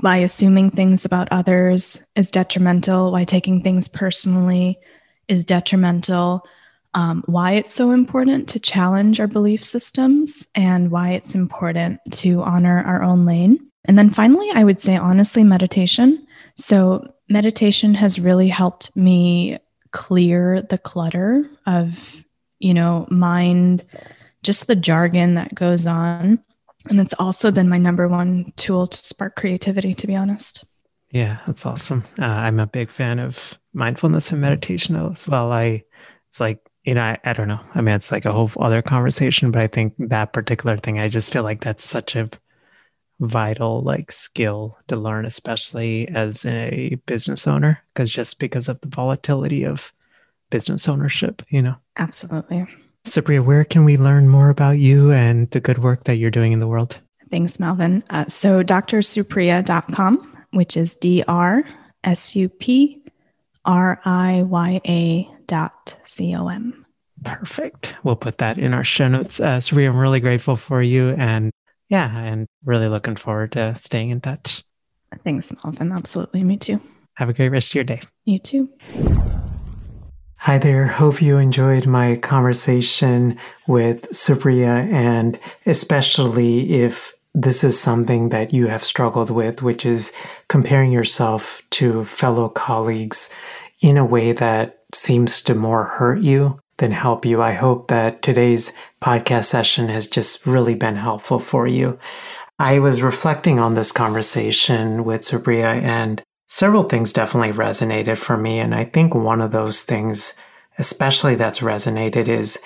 why 0.00 0.18
assuming 0.18 0.70
things 0.70 1.06
about 1.06 1.28
others 1.30 1.98
is 2.14 2.30
detrimental, 2.30 3.10
why 3.10 3.24
taking 3.24 3.62
things 3.62 3.88
personally 3.88 4.78
is 5.28 5.46
detrimental, 5.46 6.46
um, 6.92 7.22
why 7.26 7.52
it's 7.52 7.72
so 7.72 7.90
important 7.90 8.48
to 8.50 8.60
challenge 8.60 9.18
our 9.18 9.26
belief 9.26 9.64
systems, 9.64 10.46
and 10.54 10.90
why 10.90 11.12
it's 11.12 11.34
important 11.34 12.00
to 12.12 12.42
honor 12.42 12.82
our 12.84 13.02
own 13.02 13.24
lane. 13.24 13.58
And 13.86 13.98
then 13.98 14.10
finally, 14.10 14.50
I 14.54 14.64
would 14.64 14.78
say 14.78 14.96
honestly, 14.96 15.42
meditation. 15.42 16.26
So, 16.54 17.14
meditation 17.30 17.94
has 17.94 18.18
really 18.18 18.48
helped 18.48 18.94
me 18.96 19.58
clear 19.92 20.62
the 20.62 20.78
clutter 20.78 21.48
of, 21.66 22.16
you 22.58 22.74
know, 22.74 23.06
mind, 23.10 23.86
just 24.42 24.66
the 24.66 24.76
jargon 24.76 25.34
that 25.34 25.54
goes 25.54 25.86
on 25.86 26.42
and 26.88 27.00
it's 27.00 27.14
also 27.18 27.50
been 27.50 27.68
my 27.68 27.78
number 27.78 28.08
one 28.08 28.52
tool 28.56 28.86
to 28.86 28.98
spark 28.98 29.36
creativity, 29.36 29.94
to 29.94 30.06
be 30.06 30.16
honest. 30.16 30.64
Yeah, 31.10 31.38
that's 31.46 31.64
awesome. 31.64 32.04
Uh, 32.18 32.24
I'm 32.26 32.60
a 32.60 32.66
big 32.66 32.90
fan 32.90 33.18
of 33.18 33.54
mindfulness 33.72 34.30
and 34.30 34.40
meditation 34.40 34.96
as 34.96 35.26
well. 35.26 35.52
I, 35.52 35.84
it's 36.28 36.40
like, 36.40 36.60
you 36.84 36.94
know, 36.94 37.02
I, 37.02 37.18
I 37.24 37.32
don't 37.32 37.48
know. 37.48 37.60
I 37.74 37.80
mean, 37.80 37.94
it's 37.94 38.12
like 38.12 38.24
a 38.24 38.32
whole 38.32 38.50
other 38.58 38.82
conversation, 38.82 39.50
but 39.50 39.62
I 39.62 39.66
think 39.66 39.94
that 39.98 40.32
particular 40.32 40.76
thing, 40.76 40.98
I 40.98 41.08
just 41.08 41.32
feel 41.32 41.42
like 41.42 41.62
that's 41.62 41.84
such 41.84 42.14
a 42.14 42.28
vital 43.20 43.82
like 43.82 44.12
skill 44.12 44.78
to 44.88 44.96
learn, 44.96 45.24
especially 45.26 46.08
as 46.08 46.44
a 46.44 46.98
business 47.06 47.46
owner, 47.46 47.82
because 47.94 48.10
just 48.10 48.38
because 48.38 48.68
of 48.68 48.80
the 48.80 48.88
volatility 48.88 49.64
of 49.64 49.92
business 50.50 50.88
ownership, 50.88 51.42
you 51.48 51.62
know? 51.62 51.74
Absolutely. 51.96 52.66
Supriya, 53.08 53.44
where 53.44 53.64
can 53.64 53.84
we 53.84 53.96
learn 53.96 54.28
more 54.28 54.50
about 54.50 54.78
you 54.78 55.12
and 55.12 55.50
the 55.50 55.60
good 55.60 55.78
work 55.78 56.04
that 56.04 56.16
you're 56.16 56.30
doing 56.30 56.52
in 56.52 56.60
the 56.60 56.66
world? 56.66 56.98
Thanks, 57.30 57.60
Melvin. 57.60 58.02
Uh, 58.10 58.24
so, 58.26 58.62
drsupriya.com, 58.62 60.44
which 60.52 60.76
is 60.76 60.96
D 60.96 61.22
R 61.28 61.64
S 62.04 62.34
U 62.36 62.48
P 62.48 63.02
R 63.64 64.00
I 64.04 64.42
Y 64.42 64.80
A 64.86 65.28
dot 65.46 65.96
C 66.06 66.34
O 66.34 66.48
M. 66.48 66.86
Perfect. 67.24 67.94
We'll 68.04 68.16
put 68.16 68.38
that 68.38 68.58
in 68.58 68.72
our 68.72 68.84
show 68.84 69.08
notes. 69.08 69.40
Uh, 69.40 69.58
Supriya, 69.58 69.88
I'm 69.88 69.98
really 69.98 70.20
grateful 70.20 70.56
for 70.56 70.82
you. 70.82 71.10
And 71.10 71.50
yeah, 71.88 72.16
and 72.16 72.46
really 72.64 72.88
looking 72.88 73.16
forward 73.16 73.52
to 73.52 73.76
staying 73.76 74.10
in 74.10 74.20
touch. 74.20 74.62
Thanks, 75.24 75.52
Melvin. 75.64 75.92
Absolutely. 75.92 76.44
Me 76.44 76.56
too. 76.56 76.80
Have 77.14 77.28
a 77.28 77.32
great 77.32 77.48
rest 77.48 77.72
of 77.72 77.74
your 77.74 77.84
day. 77.84 78.00
You 78.24 78.38
too. 78.38 78.68
Hi 80.42 80.56
there. 80.56 80.86
Hope 80.86 81.20
you 81.20 81.36
enjoyed 81.36 81.86
my 81.86 82.16
conversation 82.16 83.38
with 83.66 84.02
Supriya, 84.12 84.90
and 84.90 85.38
especially 85.66 86.80
if 86.80 87.12
this 87.34 87.64
is 87.64 87.78
something 87.78 88.28
that 88.28 88.54
you 88.54 88.68
have 88.68 88.84
struggled 88.84 89.30
with, 89.30 89.62
which 89.62 89.84
is 89.84 90.12
comparing 90.48 90.92
yourself 90.92 91.60
to 91.70 92.04
fellow 92.04 92.48
colleagues 92.48 93.30
in 93.80 93.98
a 93.98 94.04
way 94.04 94.30
that 94.32 94.78
seems 94.94 95.42
to 95.42 95.54
more 95.54 95.84
hurt 95.84 96.20
you 96.20 96.60
than 96.78 96.92
help 96.92 97.26
you. 97.26 97.42
I 97.42 97.52
hope 97.52 97.88
that 97.88 98.22
today's 98.22 98.72
podcast 99.02 99.46
session 99.46 99.88
has 99.88 100.06
just 100.06 100.46
really 100.46 100.74
been 100.74 100.96
helpful 100.96 101.40
for 101.40 101.66
you. 101.66 101.98
I 102.60 102.78
was 102.78 103.02
reflecting 103.02 103.58
on 103.58 103.74
this 103.74 103.92
conversation 103.92 105.04
with 105.04 105.20
Supriya 105.22 105.82
and 105.82 106.22
several 106.48 106.84
things 106.84 107.12
definitely 107.12 107.52
resonated 107.52 108.18
for 108.18 108.36
me. 108.36 108.58
And 108.58 108.74
I 108.74 108.84
think 108.84 109.14
one 109.14 109.40
of 109.40 109.52
those 109.52 109.82
things, 109.82 110.34
especially 110.78 111.34
that's 111.34 111.60
resonated, 111.60 112.28
is 112.28 112.58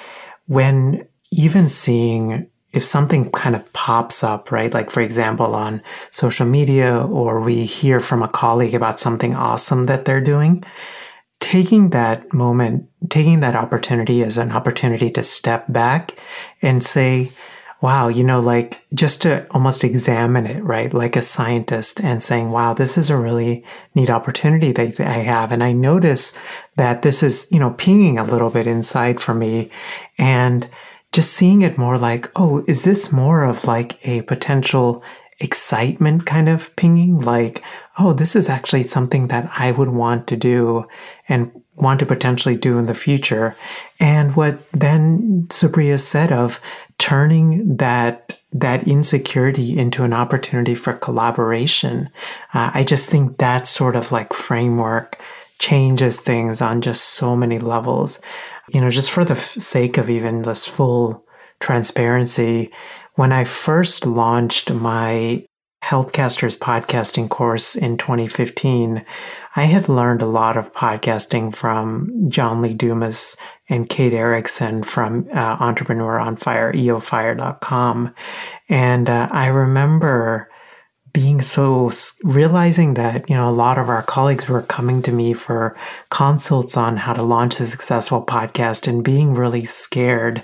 when 0.46 1.06
even 1.30 1.68
seeing 1.68 2.48
if 2.72 2.82
something 2.84 3.30
kind 3.32 3.54
of 3.54 3.70
pops 3.74 4.24
up, 4.24 4.50
right? 4.50 4.72
Like, 4.72 4.90
for 4.90 5.02
example, 5.02 5.54
on 5.54 5.82
social 6.10 6.46
media, 6.46 7.04
or 7.04 7.40
we 7.40 7.66
hear 7.66 8.00
from 8.00 8.22
a 8.22 8.28
colleague 8.28 8.74
about 8.74 8.98
something 8.98 9.34
awesome 9.34 9.86
that 9.86 10.06
they're 10.06 10.22
doing, 10.22 10.64
taking 11.38 11.90
that 11.90 12.32
moment, 12.32 12.88
taking 13.10 13.40
that 13.40 13.56
opportunity 13.56 14.22
as 14.22 14.38
an 14.38 14.52
opportunity 14.52 15.10
to 15.10 15.22
step 15.22 15.70
back 15.70 16.16
and 16.62 16.82
say, 16.82 17.30
wow, 17.82 18.06
you 18.06 18.22
know, 18.22 18.38
like 18.38 18.80
just 18.94 19.22
to 19.22 19.44
almost 19.50 19.82
examine 19.82 20.46
it, 20.46 20.62
right? 20.62 20.94
Like 20.94 21.16
a 21.16 21.22
scientist 21.22 22.00
and 22.00 22.22
saying, 22.22 22.50
wow, 22.50 22.74
this 22.74 22.96
is 22.96 23.10
a 23.10 23.16
really 23.16 23.64
neat 23.96 24.08
opportunity 24.08 24.70
that 24.70 25.00
I 25.00 25.18
have. 25.18 25.50
And 25.50 25.64
I 25.64 25.72
notice 25.72 26.38
that 26.76 27.02
this 27.02 27.24
is, 27.24 27.48
you 27.50 27.58
know, 27.58 27.70
pinging 27.70 28.18
a 28.18 28.24
little 28.24 28.50
bit 28.50 28.68
inside 28.68 29.20
for 29.20 29.34
me 29.34 29.68
and 30.16 30.68
just 31.10 31.32
seeing 31.32 31.62
it 31.62 31.76
more 31.76 31.98
like, 31.98 32.30
oh, 32.36 32.64
is 32.68 32.84
this 32.84 33.12
more 33.12 33.42
of 33.42 33.64
like 33.64 33.98
a 34.06 34.22
potential 34.22 35.02
excitement 35.40 36.24
kind 36.24 36.48
of 36.48 36.74
pinging? 36.76 37.18
Like, 37.18 37.64
oh, 37.98 38.12
this 38.12 38.36
is 38.36 38.48
actually 38.48 38.84
something 38.84 39.26
that 39.26 39.50
I 39.58 39.72
would 39.72 39.88
want 39.88 40.28
to 40.28 40.36
do 40.36 40.86
and 41.28 41.50
want 41.74 41.98
to 41.98 42.06
potentially 42.06 42.56
do 42.56 42.78
in 42.78 42.86
the 42.86 42.94
future. 42.94 43.56
And 43.98 44.36
what 44.36 44.60
then 44.72 45.46
Supriya 45.48 45.98
said 45.98 46.30
of 46.30 46.60
turning 47.02 47.78
that 47.78 48.38
that 48.52 48.86
insecurity 48.86 49.76
into 49.76 50.04
an 50.04 50.12
opportunity 50.12 50.76
for 50.76 50.92
collaboration. 50.92 52.08
Uh, 52.54 52.70
I 52.72 52.84
just 52.84 53.10
think 53.10 53.38
that 53.38 53.66
sort 53.66 53.96
of 53.96 54.12
like 54.12 54.32
framework 54.32 55.20
changes 55.58 56.20
things 56.20 56.62
on 56.62 56.80
just 56.80 57.02
so 57.02 57.34
many 57.34 57.58
levels. 57.58 58.20
You 58.72 58.80
know, 58.80 58.88
just 58.88 59.10
for 59.10 59.24
the 59.24 59.34
f- 59.34 59.60
sake 59.60 59.98
of 59.98 60.10
even 60.10 60.42
this 60.42 60.64
full 60.64 61.24
transparency, 61.58 62.70
when 63.16 63.32
I 63.32 63.42
first 63.42 64.06
launched 64.06 64.70
my 64.70 65.44
Healthcasters 65.82 66.56
podcasting 66.56 67.28
course 67.28 67.74
in 67.74 67.98
2015, 67.98 69.04
I 69.54 69.64
had 69.64 69.88
learned 69.88 70.22
a 70.22 70.26
lot 70.26 70.56
of 70.56 70.72
podcasting 70.72 71.54
from 71.54 72.10
John 72.28 72.62
Lee 72.62 72.74
Dumas 72.74 73.36
and 73.68 73.88
Kate 73.88 74.14
Erickson 74.14 74.82
from 74.82 75.28
uh, 75.34 75.38
Entrepreneur 75.60 76.18
on 76.18 76.36
Fire, 76.36 76.72
eofire.com. 76.72 78.14
And 78.68 79.10
uh, 79.10 79.28
I 79.30 79.48
remember 79.48 80.48
being 81.12 81.42
so 81.42 81.90
realizing 82.22 82.94
that 82.94 83.28
you 83.28 83.36
know 83.36 83.48
a 83.48 83.52
lot 83.52 83.76
of 83.76 83.90
our 83.90 84.02
colleagues 84.02 84.48
were 84.48 84.62
coming 84.62 85.02
to 85.02 85.12
me 85.12 85.34
for 85.34 85.76
consults 86.08 86.76
on 86.76 86.96
how 86.96 87.12
to 87.12 87.22
launch 87.22 87.60
a 87.60 87.66
successful 87.66 88.24
podcast 88.24 88.88
and 88.88 89.04
being 89.04 89.34
really 89.34 89.66
scared 89.66 90.42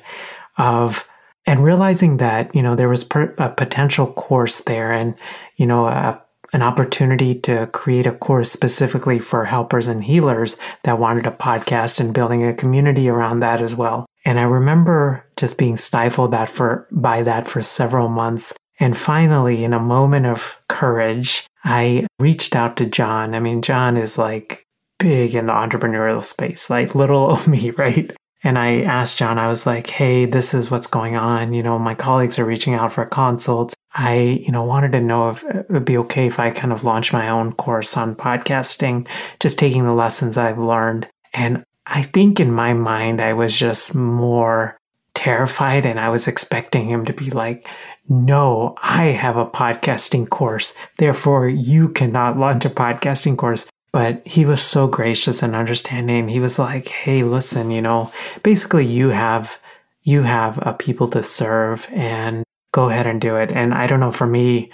of 0.58 1.08
and 1.46 1.64
realizing 1.64 2.18
that 2.18 2.54
you 2.54 2.62
know 2.62 2.74
there 2.74 2.90
was 2.90 3.04
per, 3.04 3.34
a 3.38 3.48
potential 3.48 4.12
course 4.12 4.60
there 4.60 4.92
and 4.92 5.14
you 5.56 5.64
know 5.64 5.86
a 5.86 6.22
an 6.52 6.62
opportunity 6.62 7.34
to 7.34 7.66
create 7.68 8.06
a 8.06 8.12
course 8.12 8.50
specifically 8.50 9.18
for 9.18 9.44
helpers 9.44 9.86
and 9.86 10.04
healers 10.04 10.56
that 10.84 10.98
wanted 10.98 11.26
a 11.26 11.30
podcast 11.30 12.00
and 12.00 12.14
building 12.14 12.44
a 12.44 12.54
community 12.54 13.08
around 13.08 13.40
that 13.40 13.60
as 13.60 13.74
well. 13.74 14.06
And 14.24 14.38
I 14.38 14.42
remember 14.42 15.24
just 15.36 15.58
being 15.58 15.76
stifled 15.76 16.32
that 16.32 16.48
for 16.48 16.86
by 16.90 17.22
that 17.22 17.48
for 17.48 17.62
several 17.62 18.08
months. 18.08 18.52
And 18.80 18.96
finally, 18.96 19.64
in 19.64 19.72
a 19.72 19.80
moment 19.80 20.26
of 20.26 20.56
courage, 20.68 21.46
I 21.64 22.06
reached 22.18 22.54
out 22.54 22.76
to 22.76 22.86
John. 22.86 23.34
I 23.34 23.40
mean, 23.40 23.62
John 23.62 23.96
is 23.96 24.18
like 24.18 24.64
big 24.98 25.34
in 25.34 25.46
the 25.46 25.52
entrepreneurial 25.52 26.22
space, 26.22 26.70
like 26.70 26.94
little 26.94 27.36
me, 27.48 27.70
right? 27.70 28.14
And 28.44 28.58
I 28.58 28.82
asked 28.82 29.18
John, 29.18 29.38
I 29.38 29.48
was 29.48 29.66
like, 29.66 29.88
hey, 29.88 30.24
this 30.24 30.54
is 30.54 30.70
what's 30.70 30.86
going 30.86 31.16
on. 31.16 31.52
You 31.52 31.62
know, 31.62 31.78
my 31.78 31.94
colleagues 31.94 32.38
are 32.38 32.44
reaching 32.44 32.74
out 32.74 32.92
for 32.92 33.04
consults. 33.04 33.74
I, 33.94 34.42
you 34.44 34.52
know, 34.52 34.62
wanted 34.62 34.92
to 34.92 35.00
know 35.00 35.30
if 35.30 35.44
uh, 35.44 35.60
it 35.60 35.70
would 35.70 35.84
be 35.84 35.98
okay 35.98 36.26
if 36.26 36.38
I 36.38 36.50
kind 36.50 36.72
of 36.72 36.84
launch 36.84 37.12
my 37.12 37.28
own 37.28 37.52
course 37.52 37.96
on 37.96 38.14
podcasting, 38.14 39.08
just 39.40 39.58
taking 39.58 39.86
the 39.86 39.92
lessons 39.92 40.36
I've 40.36 40.58
learned. 40.58 41.08
And 41.32 41.64
I 41.86 42.02
think 42.02 42.38
in 42.38 42.52
my 42.52 42.74
mind, 42.74 43.20
I 43.20 43.32
was 43.32 43.56
just 43.56 43.94
more 43.94 44.78
terrified 45.14 45.84
and 45.84 45.98
I 45.98 46.10
was 46.10 46.28
expecting 46.28 46.88
him 46.88 47.04
to 47.06 47.12
be 47.12 47.30
like, 47.30 47.66
no, 48.08 48.74
I 48.80 49.06
have 49.06 49.36
a 49.36 49.46
podcasting 49.46 50.28
course. 50.28 50.74
Therefore, 50.98 51.48
you 51.48 51.88
cannot 51.88 52.38
launch 52.38 52.64
a 52.64 52.70
podcasting 52.70 53.36
course. 53.36 53.68
But 53.90 54.26
he 54.26 54.44
was 54.44 54.60
so 54.62 54.86
gracious 54.86 55.42
and 55.42 55.56
understanding. 55.56 56.28
He 56.28 56.40
was 56.40 56.58
like, 56.58 56.88
hey, 56.88 57.22
listen, 57.22 57.70
you 57.70 57.80
know, 57.80 58.12
basically 58.42 58.84
you 58.84 59.08
have 59.08 59.58
you 60.02 60.22
have 60.22 60.58
a 60.62 60.72
people 60.72 61.08
to 61.08 61.22
serve 61.22 61.88
and 61.92 62.44
go 62.72 62.88
ahead 62.88 63.06
and 63.06 63.20
do 63.20 63.36
it. 63.36 63.50
And 63.50 63.74
I 63.74 63.86
don't 63.86 64.00
know, 64.00 64.12
for 64.12 64.26
me, 64.26 64.70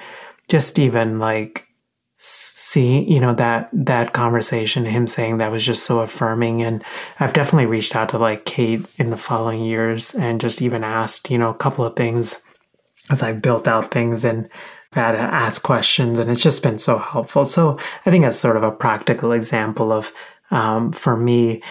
just 0.48 0.78
even 0.78 1.18
like 1.18 1.66
seeing, 2.16 3.10
you 3.10 3.20
know, 3.20 3.34
that 3.34 3.68
that 3.72 4.12
conversation, 4.12 4.84
him 4.84 5.06
saying 5.06 5.38
that 5.38 5.52
was 5.52 5.64
just 5.64 5.84
so 5.84 6.00
affirming. 6.00 6.62
And 6.62 6.84
I've 7.20 7.32
definitely 7.32 7.66
reached 7.66 7.96
out 7.96 8.10
to 8.10 8.18
like 8.18 8.44
Kate 8.44 8.84
in 8.96 9.10
the 9.10 9.16
following 9.16 9.62
years 9.62 10.14
and 10.14 10.40
just 10.40 10.62
even 10.62 10.84
asked, 10.84 11.30
you 11.30 11.38
know, 11.38 11.50
a 11.50 11.54
couple 11.54 11.84
of 11.84 11.96
things 11.96 12.42
as 13.10 13.22
I 13.22 13.32
built 13.32 13.68
out 13.68 13.90
things 13.90 14.24
and 14.24 14.48
had 14.94 15.12
to 15.12 15.18
ask 15.18 15.62
questions, 15.62 16.18
and 16.18 16.30
it's 16.30 16.40
just 16.40 16.62
been 16.62 16.78
so 16.78 16.98
helpful. 16.98 17.44
So 17.44 17.78
I 18.06 18.10
think 18.10 18.24
that's 18.24 18.36
sort 18.36 18.56
of 18.56 18.62
a 18.62 18.70
practical 18.70 19.32
example 19.32 19.92
of, 19.92 20.12
um, 20.50 20.92
for 20.92 21.16
me, 21.16 21.62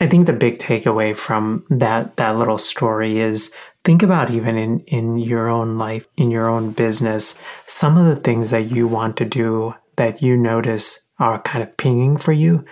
I 0.00 0.06
think 0.06 0.26
the 0.26 0.32
big 0.32 0.58
takeaway 0.58 1.16
from 1.16 1.64
that 1.70 2.16
that 2.16 2.36
little 2.36 2.58
story 2.58 3.20
is 3.20 3.54
think 3.84 4.02
about 4.02 4.30
even 4.30 4.56
in 4.56 4.80
in 4.80 5.18
your 5.18 5.48
own 5.48 5.78
life, 5.78 6.06
in 6.16 6.30
your 6.30 6.48
own 6.48 6.72
business, 6.72 7.38
some 7.66 7.96
of 7.96 8.06
the 8.06 8.20
things 8.20 8.50
that 8.50 8.70
you 8.70 8.88
want 8.88 9.16
to 9.18 9.24
do 9.24 9.74
that 9.96 10.22
you 10.22 10.36
notice 10.36 11.08
are 11.18 11.40
kind 11.42 11.62
of 11.62 11.76
pinging 11.76 12.16
for 12.16 12.32
you, 12.32 12.64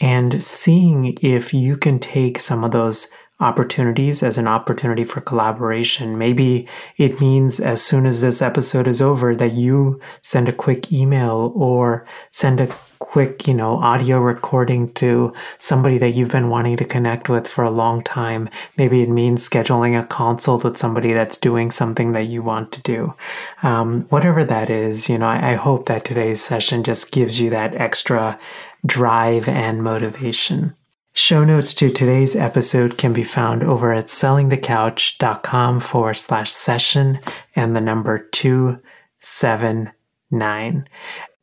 and 0.00 0.44
seeing 0.44 1.18
if 1.22 1.52
you 1.52 1.76
can 1.76 1.98
take 1.98 2.38
some 2.38 2.62
of 2.62 2.70
those 2.70 3.08
opportunities 3.38 4.22
as 4.22 4.38
an 4.38 4.48
opportunity 4.48 5.04
for 5.04 5.20
collaboration. 5.20 6.16
Maybe 6.16 6.66
it 6.96 7.20
means 7.20 7.60
as 7.60 7.82
soon 7.82 8.06
as 8.06 8.20
this 8.20 8.40
episode 8.40 8.88
is 8.88 9.02
over 9.02 9.34
that 9.36 9.52
you 9.52 10.00
send 10.22 10.48
a 10.48 10.52
quick 10.52 10.90
email 10.90 11.52
or 11.54 12.06
send 12.30 12.60
a 12.60 12.68
quick, 12.98 13.46
you 13.46 13.52
know, 13.52 13.76
audio 13.76 14.18
recording 14.18 14.90
to 14.94 15.34
somebody 15.58 15.98
that 15.98 16.10
you've 16.10 16.30
been 16.30 16.48
wanting 16.48 16.78
to 16.78 16.84
connect 16.84 17.28
with 17.28 17.46
for 17.46 17.62
a 17.62 17.70
long 17.70 18.02
time. 18.02 18.48
Maybe 18.78 19.02
it 19.02 19.10
means 19.10 19.46
scheduling 19.46 20.00
a 20.00 20.06
consult 20.06 20.64
with 20.64 20.78
somebody 20.78 21.12
that's 21.12 21.36
doing 21.36 21.70
something 21.70 22.12
that 22.12 22.28
you 22.28 22.42
want 22.42 22.72
to 22.72 22.82
do. 22.82 23.14
Um, 23.62 24.06
whatever 24.08 24.44
that 24.44 24.70
is, 24.70 25.10
you 25.10 25.18
know, 25.18 25.26
I, 25.26 25.52
I 25.52 25.54
hope 25.56 25.86
that 25.86 26.06
today's 26.06 26.42
session 26.42 26.82
just 26.82 27.12
gives 27.12 27.38
you 27.38 27.50
that 27.50 27.74
extra 27.74 28.38
drive 28.86 29.46
and 29.46 29.82
motivation. 29.82 30.74
Show 31.18 31.44
notes 31.44 31.72
to 31.76 31.90
today's 31.90 32.36
episode 32.36 32.98
can 32.98 33.14
be 33.14 33.24
found 33.24 33.62
over 33.62 33.94
at 33.94 34.08
sellingthecouch.com 34.08 35.80
forward 35.80 36.18
slash 36.18 36.52
session 36.52 37.20
and 37.54 37.74
the 37.74 37.80
number 37.80 38.18
279. 38.18 40.88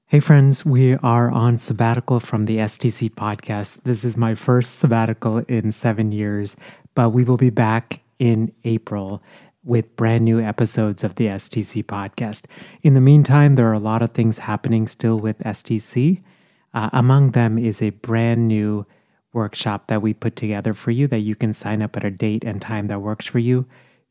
Hey, 0.06 0.20
friends, 0.20 0.64
we 0.64 0.94
are 0.98 1.32
on 1.32 1.58
sabbatical 1.58 2.20
from 2.20 2.46
the 2.46 2.58
STC 2.58 3.10
podcast. 3.16 3.82
This 3.84 4.06
is 4.06 4.16
my 4.16 4.36
first 4.36 4.78
sabbatical 4.78 5.40
in 5.40 5.72
seven 5.72 6.12
years, 6.12 6.56
but 6.94 7.10
we 7.10 7.24
will 7.24 7.38
be 7.38 7.50
back 7.50 8.02
in 8.20 8.54
April 8.66 9.24
with 9.64 9.96
brand 9.96 10.24
new 10.24 10.40
episodes 10.40 11.04
of 11.04 11.16
the 11.16 11.26
STC 11.26 11.84
podcast. 11.84 12.46
In 12.84 12.94
the 12.94 13.02
meantime, 13.02 13.56
there 13.56 13.70
are 13.70 13.74
a 13.74 13.80
lot 13.80 14.04
of 14.04 14.12
things 14.12 14.38
happening 14.38 14.86
still 14.86 15.20
with 15.20 15.40
STC. 15.40 16.22
Uh, 16.76 16.92
among 16.94 17.32
them 17.32 17.58
is 17.58 17.82
a 17.82 17.90
brand 17.90 18.48
new 18.48 18.86
workshop 19.34 19.88
that 19.88 20.02
we 20.02 20.13
put 20.13 20.36
together 20.36 20.74
for 20.74 20.91
you 20.91 21.08
that 21.08 21.19
you 21.19 21.36
can 21.36 21.54
sign 21.54 21.82
up 21.82 21.98
at 21.98 22.04
a 22.04 22.12
date 22.12 22.43
and 22.43 22.62
time 22.62 22.88
that 22.88 23.02
works 23.02 23.26
for 23.26 23.39
you. 23.39 23.65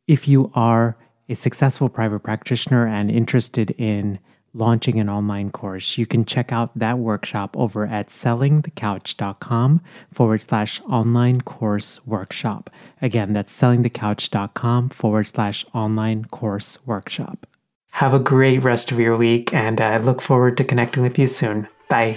If 0.07 0.29
you 0.29 0.51
are 0.55 0.97
a 1.29 1.35
successful 1.35 1.89
private 1.89 2.21
practitioner 2.21 2.87
and 2.87 3.11
interested 3.11 3.71
in 3.79 4.19
launching 4.55 4.99
an 4.99 5.09
online 5.09 5.51
course, 5.51 5.97
you 5.97 6.05
can 6.05 6.25
check 6.25 6.53
out 6.53 6.77
that 6.79 6.99
workshop 6.99 7.57
over 7.57 7.87
at 7.87 8.09
sellingthecouch.com 8.09 9.81
forward 10.13 10.43
slash 10.43 10.81
online 10.83 11.41
course 11.41 12.05
workshop. 12.07 12.69
Again, 13.01 13.33
that's 13.33 13.59
sellingthecouch.com 13.59 14.91
forward 14.91 15.29
slash 15.29 15.65
online 15.73 16.27
course 16.27 16.79
workshop. 16.85 17.47
Have 17.93 18.15
a 18.15 18.19
great 18.19 18.63
rest 18.63 18.91
of 18.91 18.99
your 18.99 19.17
week, 19.17 19.53
and 19.53 19.81
I 19.81 19.99
look 19.99 20.23
forward 20.23 20.57
to 20.57 20.65
connecting 20.65 21.03
with 21.03 21.19
you 21.19 21.27
soon. 21.27 21.69
Bye. 21.89 22.17